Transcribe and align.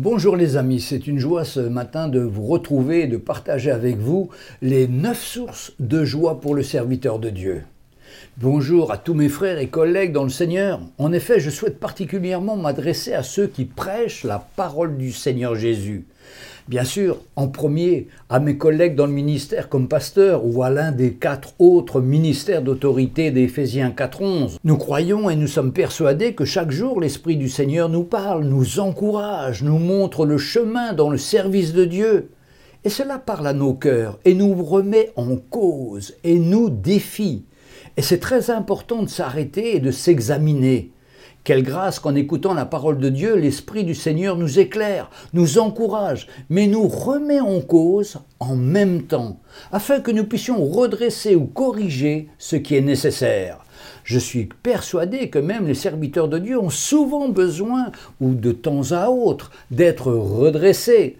Bonjour 0.00 0.36
les 0.36 0.56
amis, 0.56 0.80
c'est 0.80 1.08
une 1.08 1.18
joie 1.18 1.44
ce 1.44 1.58
matin 1.58 2.06
de 2.06 2.20
vous 2.20 2.46
retrouver 2.46 3.00
et 3.00 3.06
de 3.08 3.16
partager 3.16 3.72
avec 3.72 3.96
vous 3.96 4.28
les 4.62 4.86
neuf 4.86 5.20
sources 5.20 5.72
de 5.80 6.04
joie 6.04 6.40
pour 6.40 6.54
le 6.54 6.62
serviteur 6.62 7.18
de 7.18 7.30
Dieu. 7.30 7.64
Bonjour 8.36 8.92
à 8.92 8.96
tous 8.96 9.14
mes 9.14 9.28
frères 9.28 9.58
et 9.58 9.66
collègues 9.66 10.12
dans 10.12 10.22
le 10.22 10.28
Seigneur. 10.28 10.80
En 10.98 11.12
effet, 11.12 11.40
je 11.40 11.50
souhaite 11.50 11.80
particulièrement 11.80 12.54
m'adresser 12.54 13.12
à 13.12 13.24
ceux 13.24 13.48
qui 13.48 13.64
prêchent 13.64 14.22
la 14.22 14.38
parole 14.54 14.96
du 14.96 15.10
Seigneur 15.10 15.56
Jésus. 15.56 16.06
Bien 16.68 16.84
sûr, 16.84 17.22
en 17.34 17.48
premier, 17.48 18.08
à 18.28 18.40
mes 18.40 18.58
collègues 18.58 18.94
dans 18.94 19.06
le 19.06 19.12
ministère 19.12 19.70
comme 19.70 19.88
pasteur 19.88 20.44
ou 20.44 20.62
à 20.62 20.68
l'un 20.68 20.92
des 20.92 21.14
quatre 21.14 21.54
autres 21.58 22.02
ministères 22.02 22.60
d'autorité 22.60 23.30
d'Éphésiens 23.30 23.88
4.11. 23.88 24.58
Nous 24.64 24.76
croyons 24.76 25.30
et 25.30 25.36
nous 25.36 25.46
sommes 25.46 25.72
persuadés 25.72 26.34
que 26.34 26.44
chaque 26.44 26.70
jour 26.70 27.00
l'Esprit 27.00 27.38
du 27.38 27.48
Seigneur 27.48 27.88
nous 27.88 28.04
parle, 28.04 28.44
nous 28.44 28.80
encourage, 28.80 29.62
nous 29.62 29.78
montre 29.78 30.26
le 30.26 30.36
chemin 30.36 30.92
dans 30.92 31.08
le 31.08 31.16
service 31.16 31.72
de 31.72 31.86
Dieu. 31.86 32.32
Et 32.84 32.90
cela 32.90 33.18
parle 33.18 33.46
à 33.46 33.54
nos 33.54 33.72
cœurs 33.72 34.18
et 34.26 34.34
nous 34.34 34.62
remet 34.62 35.10
en 35.16 35.36
cause 35.36 36.16
et 36.22 36.38
nous 36.38 36.68
défie. 36.68 37.46
Et 37.96 38.02
c'est 38.02 38.20
très 38.20 38.50
important 38.50 39.02
de 39.02 39.08
s'arrêter 39.08 39.74
et 39.74 39.80
de 39.80 39.90
s'examiner. 39.90 40.92
Quelle 41.48 41.62
grâce 41.62 41.98
qu'en 41.98 42.14
écoutant 42.14 42.52
la 42.52 42.66
parole 42.66 42.98
de 42.98 43.08
Dieu, 43.08 43.34
l'Esprit 43.34 43.82
du 43.82 43.94
Seigneur 43.94 44.36
nous 44.36 44.58
éclaire, 44.58 45.08
nous 45.32 45.58
encourage, 45.58 46.26
mais 46.50 46.66
nous 46.66 46.86
remet 46.86 47.40
en 47.40 47.62
cause 47.62 48.18
en 48.38 48.54
même 48.54 49.04
temps, 49.04 49.40
afin 49.72 50.00
que 50.00 50.10
nous 50.10 50.24
puissions 50.24 50.62
redresser 50.62 51.36
ou 51.36 51.46
corriger 51.46 52.28
ce 52.36 52.56
qui 52.56 52.76
est 52.76 52.82
nécessaire. 52.82 53.64
Je 54.04 54.18
suis 54.18 54.50
persuadé 54.62 55.30
que 55.30 55.38
même 55.38 55.66
les 55.66 55.72
serviteurs 55.72 56.28
de 56.28 56.38
Dieu 56.38 56.60
ont 56.60 56.68
souvent 56.68 57.30
besoin, 57.30 57.92
ou 58.20 58.34
de 58.34 58.52
temps 58.52 58.92
à 58.92 59.08
autre, 59.08 59.50
d'être 59.70 60.12
redressés 60.12 61.16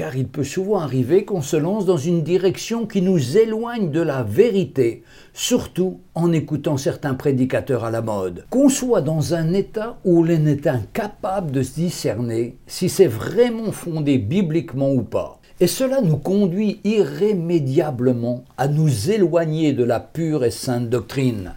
car 0.00 0.16
il 0.16 0.28
peut 0.28 0.44
souvent 0.44 0.78
arriver 0.78 1.26
qu'on 1.26 1.42
se 1.42 1.58
lance 1.58 1.84
dans 1.84 1.98
une 1.98 2.22
direction 2.22 2.86
qui 2.86 3.02
nous 3.02 3.36
éloigne 3.36 3.90
de 3.90 4.00
la 4.00 4.22
vérité, 4.22 5.02
surtout 5.34 6.00
en 6.14 6.32
écoutant 6.32 6.78
certains 6.78 7.12
prédicateurs 7.12 7.84
à 7.84 7.90
la 7.90 8.00
mode. 8.00 8.46
Qu'on 8.48 8.70
soit 8.70 9.02
dans 9.02 9.34
un 9.34 9.52
état 9.52 9.98
où 10.06 10.24
l'on 10.24 10.46
est 10.46 10.66
incapable 10.66 11.50
de 11.50 11.62
se 11.62 11.74
discerner 11.74 12.56
si 12.66 12.88
c'est 12.88 13.08
vraiment 13.08 13.72
fondé 13.72 14.16
bibliquement 14.16 14.90
ou 14.90 15.02
pas. 15.02 15.38
Et 15.60 15.66
cela 15.66 16.00
nous 16.00 16.16
conduit 16.16 16.80
irrémédiablement 16.84 18.46
à 18.56 18.68
nous 18.68 19.10
éloigner 19.10 19.74
de 19.74 19.84
la 19.84 20.00
pure 20.00 20.46
et 20.46 20.50
sainte 20.50 20.88
doctrine. 20.88 21.52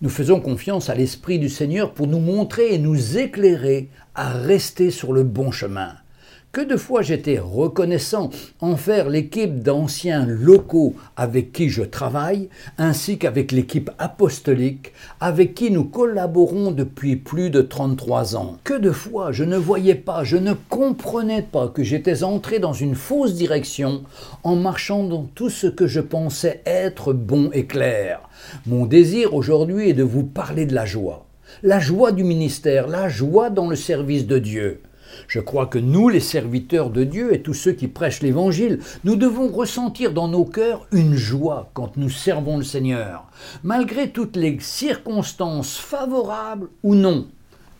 Nous 0.00 0.10
faisons 0.10 0.40
confiance 0.40 0.90
à 0.90 0.96
l'Esprit 0.96 1.38
du 1.38 1.48
Seigneur 1.48 1.94
pour 1.94 2.08
nous 2.08 2.18
montrer 2.18 2.74
et 2.74 2.78
nous 2.78 3.16
éclairer 3.16 3.90
à 4.16 4.30
rester 4.32 4.90
sur 4.90 5.12
le 5.12 5.22
bon 5.22 5.52
chemin 5.52 5.92
que 6.56 6.62
de 6.62 6.78
fois 6.78 7.02
j'étais 7.02 7.38
reconnaissant 7.38 8.30
envers 8.62 9.10
l'équipe 9.10 9.62
d'anciens 9.62 10.24
locaux 10.24 10.94
avec 11.14 11.52
qui 11.52 11.68
je 11.68 11.82
travaille, 11.82 12.48
ainsi 12.78 13.18
qu'avec 13.18 13.52
l'équipe 13.52 13.90
apostolique 13.98 14.94
avec 15.20 15.52
qui 15.52 15.70
nous 15.70 15.84
collaborons 15.84 16.70
depuis 16.70 17.16
plus 17.16 17.50
de 17.50 17.60
33 17.60 18.36
ans. 18.36 18.56
Que 18.64 18.72
de 18.72 18.90
fois 18.90 19.32
je 19.32 19.44
ne 19.44 19.58
voyais 19.58 19.96
pas, 19.96 20.24
je 20.24 20.38
ne 20.38 20.54
comprenais 20.70 21.42
pas 21.42 21.68
que 21.68 21.82
j'étais 21.82 22.22
entré 22.22 22.58
dans 22.58 22.72
une 22.72 22.94
fausse 22.94 23.34
direction 23.34 24.04
en 24.42 24.56
marchant 24.56 25.04
dans 25.04 25.24
tout 25.24 25.50
ce 25.50 25.66
que 25.66 25.86
je 25.86 26.00
pensais 26.00 26.62
être 26.64 27.12
bon 27.12 27.50
et 27.52 27.66
clair. 27.66 28.30
Mon 28.64 28.86
désir 28.86 29.34
aujourd'hui 29.34 29.90
est 29.90 29.92
de 29.92 30.02
vous 30.02 30.24
parler 30.24 30.64
de 30.64 30.74
la 30.74 30.86
joie. 30.86 31.26
La 31.62 31.80
joie 31.80 32.12
du 32.12 32.24
ministère, 32.24 32.88
la 32.88 33.10
joie 33.10 33.50
dans 33.50 33.68
le 33.68 33.76
service 33.76 34.26
de 34.26 34.38
Dieu. 34.38 34.80
Je 35.28 35.40
crois 35.40 35.66
que 35.66 35.78
nous, 35.78 36.08
les 36.08 36.20
serviteurs 36.20 36.90
de 36.90 37.04
Dieu 37.04 37.34
et 37.34 37.42
tous 37.42 37.54
ceux 37.54 37.72
qui 37.72 37.88
prêchent 37.88 38.22
l'Évangile, 38.22 38.80
nous 39.04 39.16
devons 39.16 39.48
ressentir 39.48 40.12
dans 40.12 40.28
nos 40.28 40.44
cœurs 40.44 40.86
une 40.92 41.14
joie 41.14 41.70
quand 41.74 41.96
nous 41.96 42.10
servons 42.10 42.58
le 42.58 42.64
Seigneur, 42.64 43.24
malgré 43.62 44.10
toutes 44.10 44.36
les 44.36 44.58
circonstances 44.60 45.76
favorables 45.76 46.68
ou 46.82 46.94
non, 46.94 47.26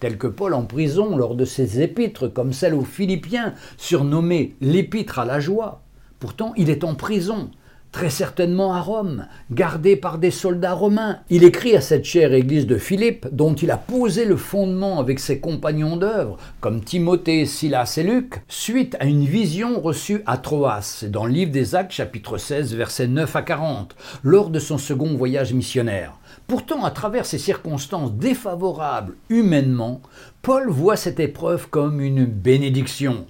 telles 0.00 0.19
que 0.19 0.27
Paul 0.27 0.55
en 0.55 0.65
prison 0.65 1.16
lors 1.16 1.34
de 1.34 1.44
ses 1.44 1.81
épîtres, 1.81 2.28
comme 2.28 2.53
celle 2.53 2.75
aux 2.75 2.84
Philippiens, 2.84 3.55
surnommée 3.77 4.55
l'épître 4.60 5.19
à 5.19 5.25
la 5.25 5.41
joie. 5.41 5.83
Pourtant, 6.19 6.53
il 6.56 6.71
est 6.71 6.84
en 6.84 6.94
prison, 6.94 7.50
très 7.97 8.11
certainement 8.11 8.75
à 8.75 8.83
Rome, 8.83 9.27
gardé 9.51 9.97
par 9.97 10.19
des 10.19 10.31
soldats 10.31 10.75
romains. 10.75 11.21
Il 11.31 11.45
écrit 11.45 11.75
à 11.75 11.81
cette 11.81 12.05
chère 12.05 12.34
église 12.34 12.67
de 12.67 12.77
Philippe, 12.77 13.27
dont 13.33 13.55
il 13.55 13.71
a 13.71 13.79
posé 13.79 14.27
le 14.27 14.37
fondement 14.37 15.01
avec 15.01 15.19
ses 15.19 15.41
compagnons 15.41 15.97
d'œuvre, 15.97 16.37
comme 16.61 16.84
Timothée, 16.84 17.47
Silas 17.47 17.95
et 17.97 18.03
Luc, 18.03 18.43
suite 18.49 18.99
à 19.01 19.07
une 19.07 19.25
vision 19.25 19.81
reçue 19.81 20.23
à 20.27 20.37
Troas, 20.37 21.07
dans 21.09 21.25
le 21.25 21.33
livre 21.33 21.53
des 21.53 21.75
Actes 21.75 21.93
chapitre 21.93 22.37
16 22.37 22.75
versets 22.75 23.07
9 23.07 23.34
à 23.34 23.41
40, 23.41 23.97
lors 24.23 24.51
de 24.51 24.59
son 24.59 24.77
second 24.77 25.17
voyage 25.17 25.55
missionnaire. 25.55 26.19
Pourtant, 26.47 26.84
à 26.84 26.91
travers 26.91 27.25
ces 27.25 27.39
circonstances 27.39 28.13
défavorables 28.13 29.15
humainement, 29.31 30.03
Paul 30.43 30.69
voit 30.69 30.97
cette 30.97 31.19
épreuve 31.19 31.71
comme 31.71 32.03
une 32.03 32.27
bénédiction. 32.27 33.25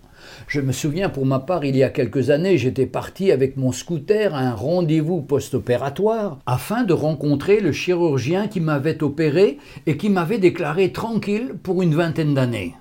Je 0.49 0.61
me 0.61 0.73
souviens 0.73 1.09
pour 1.09 1.27
ma 1.27 1.39
part, 1.39 1.65
il 1.65 1.77
y 1.77 1.83
a 1.83 1.91
quelques 1.91 2.31
années, 2.31 2.59
j'étais 2.59 2.87
parti 2.87 3.33
avec 3.33 3.57
mon 3.57 3.73
scooter 3.73 4.35
à 4.35 4.41
un 4.41 4.55
rendez-vous 4.55 5.23
post-opératoire 5.23 6.39
afin 6.47 6.85
de 6.85 6.93
rencontrer 6.93 7.61
le 7.61 7.73
chirurgien 7.73 8.49
qui 8.49 8.61
m'avait 8.61 9.03
opéré 9.03 9.59
et 9.87 9.97
qui 9.97 10.09
m'avait 10.11 10.39
déclaré 10.39 10.93
tranquille 10.93 11.55
pour 11.63 11.83
une 11.83 11.95
vingtaine 11.95 12.35
d'années. 12.35 12.75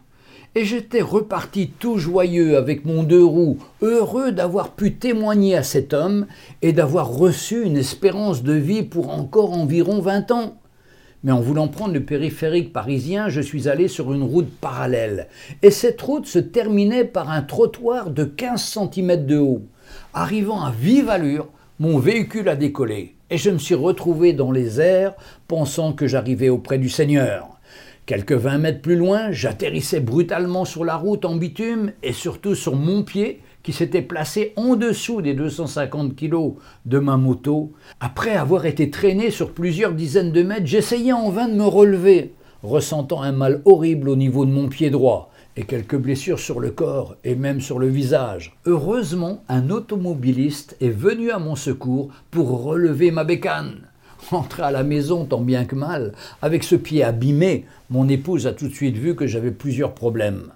Et 0.58 0.64
j'étais 0.64 1.02
reparti 1.02 1.72
tout 1.80 1.98
joyeux 1.98 2.56
avec 2.56 2.86
mon 2.86 3.04
deux 3.04 3.26
roues, 3.26 3.58
heureux 3.82 4.32
d'avoir 4.32 4.72
pu 4.72 4.94
témoigner 4.94 5.58
à 5.58 5.64
cet 5.64 5.94
homme 5.94 6.28
et 6.62 6.72
d'avoir 6.72 7.10
reçu 7.10 7.64
une 7.64 7.76
espérance 7.76 8.42
de 8.42 8.54
vie 8.54 8.84
pour 8.84 9.10
encore 9.10 9.52
environ 9.52 10.00
vingt 10.00 10.32
ans 10.32 10.56
mais 11.26 11.32
en 11.32 11.42
voulant 11.42 11.68
prendre 11.68 11.96
le 11.96 12.06
périphérique 12.06 12.72
parisien, 12.72 13.30
je 13.30 13.42
suis 13.42 13.68
allé 13.68 13.88
sur 13.88 14.14
une 14.14 14.22
route 14.22 14.50
parallèle. 14.62 15.28
Et 15.64 15.72
cette 15.72 16.00
route 16.00 16.28
se 16.28 16.38
terminait 16.38 17.04
par 17.04 17.32
un 17.32 17.42
trottoir 17.42 18.12
de 18.12 18.26
15 18.26 18.62
cm 18.94 19.26
de 19.26 19.38
haut. 19.40 19.64
Arrivant 20.14 20.64
à 20.64 20.70
vive 20.70 21.10
allure, 21.10 21.48
mon 21.80 21.98
véhicule 21.98 22.48
a 22.48 22.56
décollé, 22.56 23.16
et 23.32 23.40
je 23.40 23.50
me 23.50 23.58
suis 23.58 23.74
retrouvé 23.74 24.34
dans 24.34 24.52
les 24.52 24.80
airs, 24.80 25.16
pensant 25.48 25.94
que 25.94 26.06
j'arrivais 26.06 26.50
auprès 26.50 26.78
du 26.78 26.90
Seigneur. 26.90 27.50
Quelques 28.06 28.34
20 28.34 28.60
mètres 28.60 28.82
plus 28.82 28.96
loin, 28.96 29.32
j'atterrissais 29.32 30.02
brutalement 30.02 30.64
sur 30.64 30.86
la 30.86 30.96
route 30.96 31.26
en 31.26 31.38
bitume 31.38 31.92
et 32.04 32.14
surtout 32.14 32.54
sur 32.54 32.76
mon 32.76 33.02
pied 33.02 33.42
qui 33.66 33.74
s'était 33.74 34.04
placé 34.04 34.54
en 34.58 34.76
dessous 34.76 35.24
des 35.24 35.34
250 35.34 36.16
kilos 36.16 36.54
de 36.86 37.00
ma 37.00 37.18
moto. 37.18 37.74
Après 38.00 38.36
avoir 38.36 38.68
été 38.68 38.92
traîné 38.92 39.32
sur 39.32 39.54
plusieurs 39.54 39.94
dizaines 39.94 40.32
de 40.32 40.44
mètres, 40.44 40.68
j'essayais 40.68 41.14
en 41.14 41.32
vain 41.32 41.48
de 41.48 41.56
me 41.56 41.66
relever, 41.66 42.36
ressentant 42.62 43.24
un 43.24 43.32
mal 43.32 43.64
horrible 43.66 44.10
au 44.10 44.16
niveau 44.16 44.46
de 44.46 44.52
mon 44.52 44.68
pied 44.68 44.92
droit 44.92 45.32
et 45.58 45.64
quelques 45.64 45.98
blessures 45.98 46.38
sur 46.38 46.60
le 46.60 46.70
corps 46.70 47.16
et 47.24 47.34
même 47.34 47.60
sur 47.60 47.80
le 47.80 47.88
visage. 47.88 48.56
Heureusement, 48.68 49.44
un 49.50 49.72
automobiliste 49.72 50.78
est 50.80 50.90
venu 50.90 51.32
à 51.32 51.40
mon 51.40 51.56
secours 51.56 52.10
pour 52.30 52.64
relever 52.64 53.10
ma 53.10 53.24
bécane. 53.24 53.88
Rentré 54.30 54.62
à 54.62 54.70
la 54.70 54.84
maison 54.84 55.26
tant 55.26 55.42
bien 55.42 55.66
que 55.66 55.76
mal, 55.76 56.14
avec 56.44 56.64
ce 56.64 56.76
pied 56.76 57.04
abîmé, 57.04 57.66
mon 57.90 58.08
épouse 58.10 58.46
a 58.46 58.54
tout 58.54 58.68
de 58.68 58.74
suite 58.76 58.98
vu 58.98 59.16
que 59.16 59.26
j'avais 59.26 59.52
plusieurs 59.52 59.96
problèmes. 59.96 60.52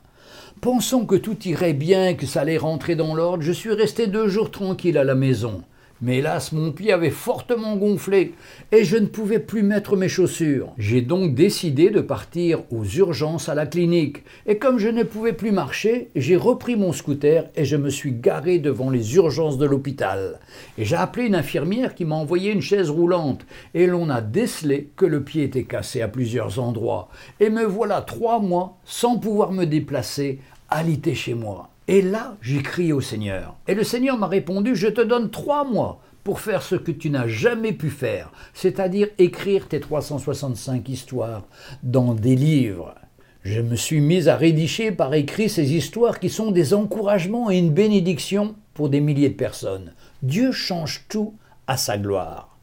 Pensant 0.62 1.06
que 1.06 1.16
tout 1.16 1.48
irait 1.48 1.72
bien, 1.74 2.16
que 2.16 2.26
ça 2.26 2.42
allait 2.42 2.58
rentrer 2.58 2.98
dans 2.98 3.16
l'ordre, 3.16 3.44
je 3.44 3.52
suis 3.54 3.72
resté 3.72 4.08
deux 4.08 4.28
jours 4.28 4.52
tranquille 4.52 4.98
à 4.98 5.06
la 5.06 5.16
maison. 5.16 5.64
Mais 6.02 6.20
hélas, 6.20 6.54
mon 6.54 6.72
pied 6.72 6.94
avait 6.94 7.10
fortement 7.10 7.76
gonflé 7.76 8.34
et 8.72 8.86
je 8.86 8.96
ne 8.96 9.08
pouvais 9.08 9.40
plus 9.40 9.64
mettre 9.64 9.98
mes 9.98 10.08
chaussures. 10.08 10.72
J'ai 10.78 11.02
donc 11.02 11.36
décidé 11.36 11.90
de 11.90 12.00
partir 12.00 12.62
aux 12.72 12.86
urgences 12.86 13.50
à 13.50 13.56
la 13.56 13.66
clinique. 13.66 14.24
Et 14.46 14.58
comme 14.58 14.80
je 14.80 14.88
ne 14.88 15.04
pouvais 15.04 15.34
plus 15.34 15.52
marcher, 15.52 16.10
j'ai 16.16 16.38
repris 16.38 16.78
mon 16.78 16.94
scooter 16.94 17.50
et 17.58 17.66
je 17.66 17.76
me 17.76 17.90
suis 17.90 18.14
garé 18.14 18.60
devant 18.60 18.90
les 18.90 19.16
urgences 19.16 19.58
de 19.58 19.66
l'hôpital. 19.66 20.40
Et 20.78 20.86
j'ai 20.86 20.96
appelé 20.96 21.26
une 21.26 21.36
infirmière 21.36 21.94
qui 21.96 22.06
m'a 22.06 22.16
envoyé 22.16 22.54
une 22.54 22.62
chaise 22.62 22.90
roulante. 22.90 23.46
Et 23.74 23.86
l'on 23.86 24.10
a 24.10 24.22
décelé 24.22 24.92
que 24.96 25.06
le 25.06 25.22
pied 25.22 25.44
était 25.44 25.66
cassé 25.66 26.02
à 26.02 26.08
plusieurs 26.08 26.60
endroits. 26.60 27.10
Et 27.42 27.50
me 27.50 27.66
voilà 27.66 28.02
trois 28.02 28.40
mois 28.40 28.78
sans 28.86 29.18
pouvoir 29.18 29.52
me 29.52 29.66
déplacer, 29.66 30.40
alité 30.70 31.14
chez 31.14 31.34
moi. 31.34 31.70
Et 31.90 32.04
là, 32.04 32.38
j'ai 32.44 32.62
crié 32.62 32.94
au 32.94 33.02
Seigneur. 33.02 33.56
Et 33.68 33.74
le 33.74 33.84
Seigneur 33.84 34.16
m'a 34.16 34.28
répondu, 34.28 34.76
je 34.76 34.88
te 34.88 35.02
donne 35.02 35.32
trois 35.32 35.64
mois 35.64 36.00
pour 36.24 36.40
faire 36.40 36.62
ce 36.62 36.76
que 36.76 36.92
tu 36.92 37.10
n'as 37.10 37.28
jamais 37.28 37.74
pu 37.74 37.90
faire, 37.90 38.32
c'est-à-dire 38.54 39.08
écrire 39.18 39.68
tes 39.68 39.80
365 39.80 40.88
histoires 40.88 41.46
dans 41.82 42.14
des 42.14 42.36
livres. 42.36 42.94
Je 43.42 43.60
me 43.62 43.76
suis 43.76 44.02
mis 44.02 44.30
à 44.30 44.36
rédiger 44.36 44.92
par 44.92 45.16
écrit 45.16 45.50
ces 45.50 45.74
histoires 45.74 46.20
qui 46.20 46.30
sont 46.30 46.52
des 46.52 46.76
encouragements 46.76 47.50
et 47.50 47.58
une 47.58 47.74
bénédiction 47.74 48.54
pour 48.76 48.90
des 48.90 49.02
milliers 49.02 49.30
de 49.30 49.34
personnes. 49.34 49.94
Dieu 50.22 50.52
change 50.52 51.06
tout 51.10 51.34
à 51.66 51.76
sa 51.76 51.98
gloire. 51.98 52.56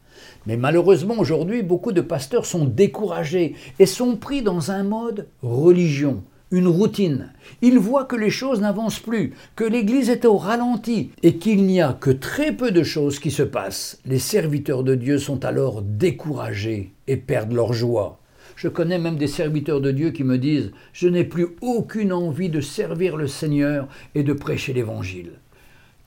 Mais 0.45 0.55
malheureusement 0.55 1.15
aujourd'hui, 1.17 1.63
beaucoup 1.63 1.91
de 1.91 1.99
pasteurs 1.99 2.45
sont 2.45 2.63
découragés 2.63 3.55
et 3.77 3.87
sont 3.87 4.15
pris 4.15 4.41
dans 4.41 4.71
un 4.71 4.83
mode 4.83 5.27
religion 5.41 6.23
une 6.51 6.67
routine. 6.67 7.33
Il 7.61 7.77
voit 7.77 8.05
que 8.05 8.15
les 8.15 8.29
choses 8.29 8.61
n'avancent 8.61 8.99
plus, 8.99 9.33
que 9.55 9.63
l'Église 9.63 10.09
est 10.09 10.25
au 10.25 10.37
ralenti 10.37 11.11
et 11.23 11.37
qu'il 11.37 11.65
n'y 11.65 11.81
a 11.81 11.93
que 11.93 12.11
très 12.11 12.51
peu 12.51 12.71
de 12.71 12.83
choses 12.83 13.19
qui 13.19 13.31
se 13.31 13.43
passent. 13.43 13.99
Les 14.05 14.19
serviteurs 14.19 14.83
de 14.83 14.95
Dieu 14.95 15.17
sont 15.17 15.43
alors 15.43 15.81
découragés 15.81 16.93
et 17.07 17.17
perdent 17.17 17.53
leur 17.53 17.73
joie. 17.73 18.19
Je 18.55 18.69
connais 18.69 18.97
même 18.97 19.17
des 19.17 19.27
serviteurs 19.27 19.81
de 19.81 19.91
Dieu 19.91 20.11
qui 20.11 20.23
me 20.23 20.37
disent⁇ 20.37 20.67
Je 20.93 21.07
n'ai 21.07 21.23
plus 21.23 21.47
aucune 21.61 22.13
envie 22.13 22.49
de 22.49 22.61
servir 22.61 23.17
le 23.17 23.27
Seigneur 23.27 23.87
et 24.15 24.23
de 24.23 24.33
prêcher 24.33 24.73
l'Évangile⁇ 24.73 25.27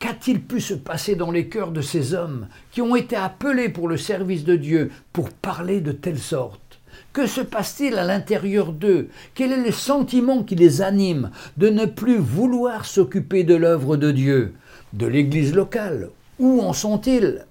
Qu'a-t-il 0.00 0.40
pu 0.40 0.60
se 0.60 0.72
passer 0.72 1.14
dans 1.14 1.30
les 1.30 1.48
cœurs 1.48 1.72
de 1.72 1.82
ces 1.82 2.14
hommes 2.14 2.48
qui 2.72 2.80
ont 2.80 2.96
été 2.96 3.16
appelés 3.16 3.68
pour 3.68 3.86
le 3.86 3.98
service 3.98 4.44
de 4.44 4.56
Dieu 4.56 4.90
pour 5.12 5.28
parler 5.28 5.82
de 5.82 5.92
telle 5.92 6.18
sorte? 6.18 6.69
Que 7.12 7.26
se 7.26 7.40
passe-t-il 7.40 7.98
à 7.98 8.04
l'intérieur 8.04 8.72
d'eux? 8.72 9.08
Quel 9.34 9.50
est 9.50 9.64
le 9.64 9.72
sentiment 9.72 10.44
qui 10.44 10.54
les 10.54 10.80
anime 10.80 11.32
de 11.56 11.68
ne 11.68 11.84
plus 11.84 12.18
vouloir 12.18 12.86
s'occuper 12.86 13.42
de 13.42 13.56
l'œuvre 13.56 13.96
de 13.96 14.12
Dieu, 14.12 14.54
de 14.92 15.06
l'Église 15.06 15.52
locale? 15.52 16.10
Où 16.38 16.60
en 16.60 16.72
sont-ils? 16.72 17.46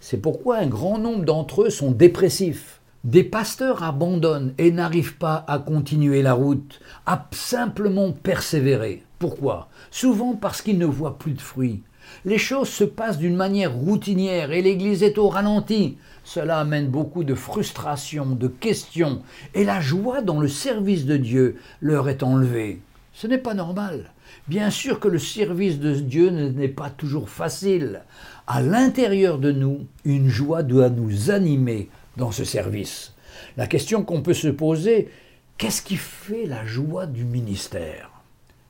C'est 0.00 0.16
pourquoi 0.16 0.56
un 0.56 0.66
grand 0.66 0.98
nombre 0.98 1.24
d'entre 1.24 1.62
eux 1.62 1.70
sont 1.70 1.92
dépressifs. 1.92 2.80
Des 3.04 3.22
pasteurs 3.22 3.84
abandonnent 3.84 4.52
et 4.58 4.72
n'arrivent 4.72 5.16
pas 5.16 5.44
à 5.46 5.60
continuer 5.60 6.20
la 6.20 6.32
route, 6.32 6.80
à 7.06 7.28
simplement 7.30 8.10
persévérer. 8.10 9.04
Pourquoi? 9.20 9.68
Souvent 9.92 10.34
parce 10.34 10.60
qu'ils 10.60 10.78
ne 10.78 10.86
voient 10.86 11.18
plus 11.18 11.32
de 11.32 11.40
fruits. 11.40 11.82
Les 12.24 12.38
choses 12.38 12.68
se 12.68 12.84
passent 12.84 13.18
d'une 13.18 13.36
manière 13.36 13.74
routinière 13.74 14.50
et 14.50 14.62
l'Église 14.62 15.04
est 15.04 15.18
au 15.18 15.28
ralenti. 15.28 15.98
Cela 16.28 16.58
amène 16.58 16.88
beaucoup 16.88 17.24
de 17.24 17.34
frustration, 17.34 18.26
de 18.26 18.48
questions, 18.48 19.22
et 19.54 19.64
la 19.64 19.80
joie 19.80 20.20
dans 20.20 20.40
le 20.40 20.46
service 20.46 21.06
de 21.06 21.16
Dieu 21.16 21.56
leur 21.80 22.10
est 22.10 22.22
enlevée. 22.22 22.82
Ce 23.14 23.26
n'est 23.26 23.38
pas 23.38 23.54
normal. 23.54 24.12
Bien 24.46 24.68
sûr 24.68 25.00
que 25.00 25.08
le 25.08 25.18
service 25.18 25.78
de 25.78 25.94
Dieu 25.94 26.28
n'est 26.28 26.68
pas 26.68 26.90
toujours 26.90 27.30
facile. 27.30 28.02
À 28.46 28.60
l'intérieur 28.60 29.38
de 29.38 29.52
nous, 29.52 29.86
une 30.04 30.28
joie 30.28 30.62
doit 30.62 30.90
nous 30.90 31.30
animer 31.30 31.88
dans 32.18 32.30
ce 32.30 32.44
service. 32.44 33.14
La 33.56 33.66
question 33.66 34.04
qu'on 34.04 34.20
peut 34.20 34.34
se 34.34 34.48
poser, 34.48 35.08
qu'est-ce 35.56 35.80
qui 35.80 35.96
fait 35.96 36.44
la 36.44 36.66
joie 36.66 37.06
du 37.06 37.24
ministère? 37.24 38.07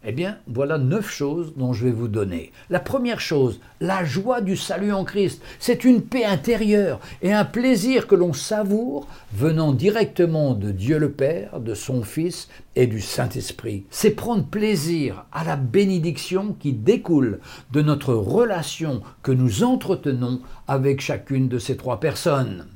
Eh 0.04 0.12
bien, 0.12 0.38
voilà 0.46 0.78
neuf 0.78 1.10
choses 1.10 1.54
dont 1.56 1.72
je 1.72 1.84
vais 1.84 1.92
vous 1.92 2.06
donner. 2.06 2.52
La 2.70 2.78
première 2.78 3.18
chose, 3.20 3.60
la 3.80 4.04
joie 4.04 4.40
du 4.40 4.56
salut 4.56 4.92
en 4.92 5.04
Christ. 5.04 5.42
C'est 5.58 5.84
une 5.84 6.02
paix 6.02 6.24
intérieure 6.24 7.00
et 7.20 7.32
un 7.32 7.44
plaisir 7.44 8.06
que 8.06 8.14
l'on 8.14 8.32
savoure 8.32 9.08
venant 9.32 9.72
directement 9.72 10.54
de 10.54 10.70
Dieu 10.70 10.98
le 10.98 11.10
Père, 11.10 11.58
de 11.58 11.74
son 11.74 12.04
Fils 12.04 12.48
et 12.76 12.86
du 12.86 13.00
Saint-Esprit. 13.00 13.86
C'est 13.90 14.12
prendre 14.12 14.44
plaisir 14.44 15.24
à 15.32 15.42
la 15.42 15.56
bénédiction 15.56 16.54
qui 16.60 16.72
découle 16.72 17.40
de 17.72 17.82
notre 17.82 18.14
relation 18.14 19.02
que 19.24 19.32
nous 19.32 19.64
entretenons 19.64 20.40
avec 20.68 21.00
chacune 21.00 21.48
de 21.48 21.58
ces 21.58 21.76
trois 21.76 21.98
personnes. 21.98 22.66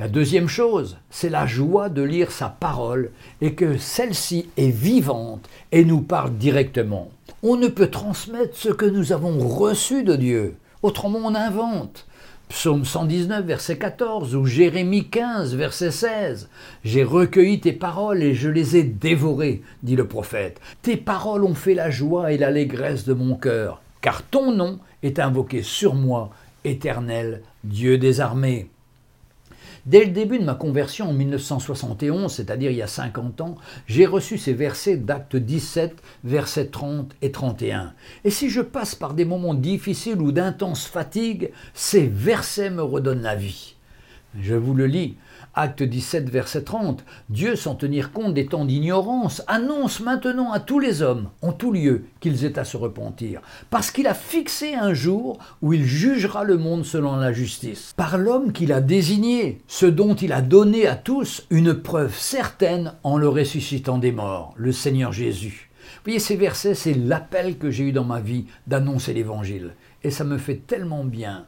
La 0.00 0.08
deuxième 0.08 0.48
chose, 0.48 0.96
c'est 1.10 1.28
la 1.28 1.46
joie 1.46 1.90
de 1.90 2.00
lire 2.00 2.30
sa 2.30 2.48
parole 2.48 3.10
et 3.42 3.52
que 3.52 3.76
celle-ci 3.76 4.48
est 4.56 4.70
vivante 4.70 5.46
et 5.72 5.84
nous 5.84 6.00
parle 6.00 6.38
directement. 6.38 7.10
On 7.42 7.56
ne 7.56 7.68
peut 7.68 7.88
transmettre 7.88 8.56
ce 8.56 8.70
que 8.70 8.86
nous 8.86 9.12
avons 9.12 9.46
reçu 9.46 10.02
de 10.02 10.16
Dieu. 10.16 10.56
Autrement, 10.82 11.18
on 11.22 11.34
invente. 11.34 12.06
Psaume 12.48 12.86
119, 12.86 13.44
verset 13.44 13.76
14, 13.76 14.34
ou 14.36 14.46
Jérémie 14.46 15.06
15, 15.06 15.54
verset 15.54 15.90
16. 15.90 16.48
J'ai 16.82 17.04
recueilli 17.04 17.60
tes 17.60 17.74
paroles 17.74 18.22
et 18.22 18.32
je 18.32 18.48
les 18.48 18.78
ai 18.78 18.82
dévorées, 18.84 19.60
dit 19.82 19.96
le 19.96 20.06
prophète. 20.06 20.62
Tes 20.80 20.96
paroles 20.96 21.44
ont 21.44 21.54
fait 21.54 21.74
la 21.74 21.90
joie 21.90 22.32
et 22.32 22.38
l'allégresse 22.38 23.04
de 23.04 23.12
mon 23.12 23.34
cœur, 23.34 23.82
car 24.00 24.22
ton 24.22 24.50
nom 24.50 24.78
est 25.02 25.18
invoqué 25.18 25.62
sur 25.62 25.94
moi, 25.94 26.30
éternel 26.64 27.42
Dieu 27.64 27.98
des 27.98 28.22
armées. 28.22 28.70
Dès 29.86 30.04
le 30.04 30.10
début 30.10 30.38
de 30.38 30.44
ma 30.44 30.54
conversion 30.54 31.08
en 31.08 31.12
1971, 31.12 32.32
c'est-à-dire 32.32 32.70
il 32.70 32.76
y 32.76 32.82
a 32.82 32.86
50 32.86 33.40
ans, 33.40 33.56
j'ai 33.86 34.06
reçu 34.06 34.38
ces 34.38 34.52
versets 34.52 34.96
d'Acte 34.96 35.36
17, 35.36 36.02
versets 36.24 36.66
30 36.66 37.12
et 37.22 37.32
31. 37.32 37.92
Et 38.24 38.30
si 38.30 38.50
je 38.50 38.60
passe 38.60 38.94
par 38.94 39.14
des 39.14 39.24
moments 39.24 39.54
difficiles 39.54 40.20
ou 40.20 40.32
d'intense 40.32 40.86
fatigue, 40.86 41.50
ces 41.74 42.06
versets 42.06 42.70
me 42.70 42.82
redonnent 42.82 43.22
la 43.22 43.36
vie. 43.36 43.76
Je 44.40 44.54
vous 44.54 44.74
le 44.74 44.86
lis. 44.86 45.16
Acte 45.54 45.82
17, 45.82 46.30
verset 46.30 46.62
30. 46.62 47.04
Dieu, 47.28 47.56
sans 47.56 47.74
tenir 47.74 48.12
compte 48.12 48.34
des 48.34 48.46
temps 48.46 48.64
d'ignorance, 48.64 49.42
annonce 49.48 49.98
maintenant 49.98 50.52
à 50.52 50.60
tous 50.60 50.78
les 50.78 51.02
hommes, 51.02 51.28
en 51.42 51.52
tout 51.52 51.72
lieu, 51.72 52.04
qu'ils 52.20 52.44
aient 52.44 52.58
à 52.58 52.64
se 52.64 52.76
repentir, 52.76 53.40
parce 53.68 53.90
qu'il 53.90 54.06
a 54.06 54.14
fixé 54.14 54.74
un 54.74 54.94
jour 54.94 55.38
où 55.60 55.72
il 55.72 55.84
jugera 55.84 56.44
le 56.44 56.56
monde 56.56 56.84
selon 56.84 57.16
la 57.16 57.32
justice, 57.32 57.92
par 57.96 58.16
l'homme 58.16 58.52
qu'il 58.52 58.72
a 58.72 58.80
désigné, 58.80 59.60
ce 59.66 59.86
dont 59.86 60.14
il 60.14 60.32
a 60.32 60.40
donné 60.40 60.86
à 60.86 60.94
tous 60.94 61.44
une 61.50 61.74
preuve 61.74 62.16
certaine 62.16 62.94
en 63.02 63.18
le 63.18 63.28
ressuscitant 63.28 63.98
des 63.98 64.12
morts, 64.12 64.54
le 64.56 64.70
Seigneur 64.70 65.12
Jésus. 65.12 65.70
Vous 65.96 66.04
voyez, 66.04 66.20
ces 66.20 66.36
versets, 66.36 66.74
c'est 66.74 66.94
l'appel 66.94 67.58
que 67.58 67.70
j'ai 67.70 67.84
eu 67.84 67.92
dans 67.92 68.04
ma 68.04 68.20
vie 68.20 68.46
d'annoncer 68.68 69.12
l'Évangile. 69.12 69.74
Et 70.04 70.10
ça 70.10 70.24
me 70.24 70.38
fait 70.38 70.62
tellement 70.66 71.04
bien 71.04 71.46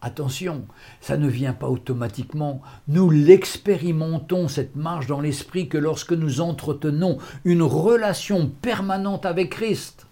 Attention, 0.00 0.64
ça 1.00 1.16
ne 1.16 1.26
vient 1.26 1.52
pas 1.52 1.68
automatiquement. 1.68 2.62
Nous 2.86 3.10
l'expérimentons, 3.10 4.46
cette 4.46 4.76
marche 4.76 5.08
dans 5.08 5.20
l'esprit, 5.20 5.68
que 5.68 5.76
lorsque 5.76 6.12
nous 6.12 6.40
entretenons 6.40 7.18
une 7.44 7.62
relation 7.62 8.48
permanente 8.62 9.26
avec 9.26 9.50
Christ. 9.50 10.06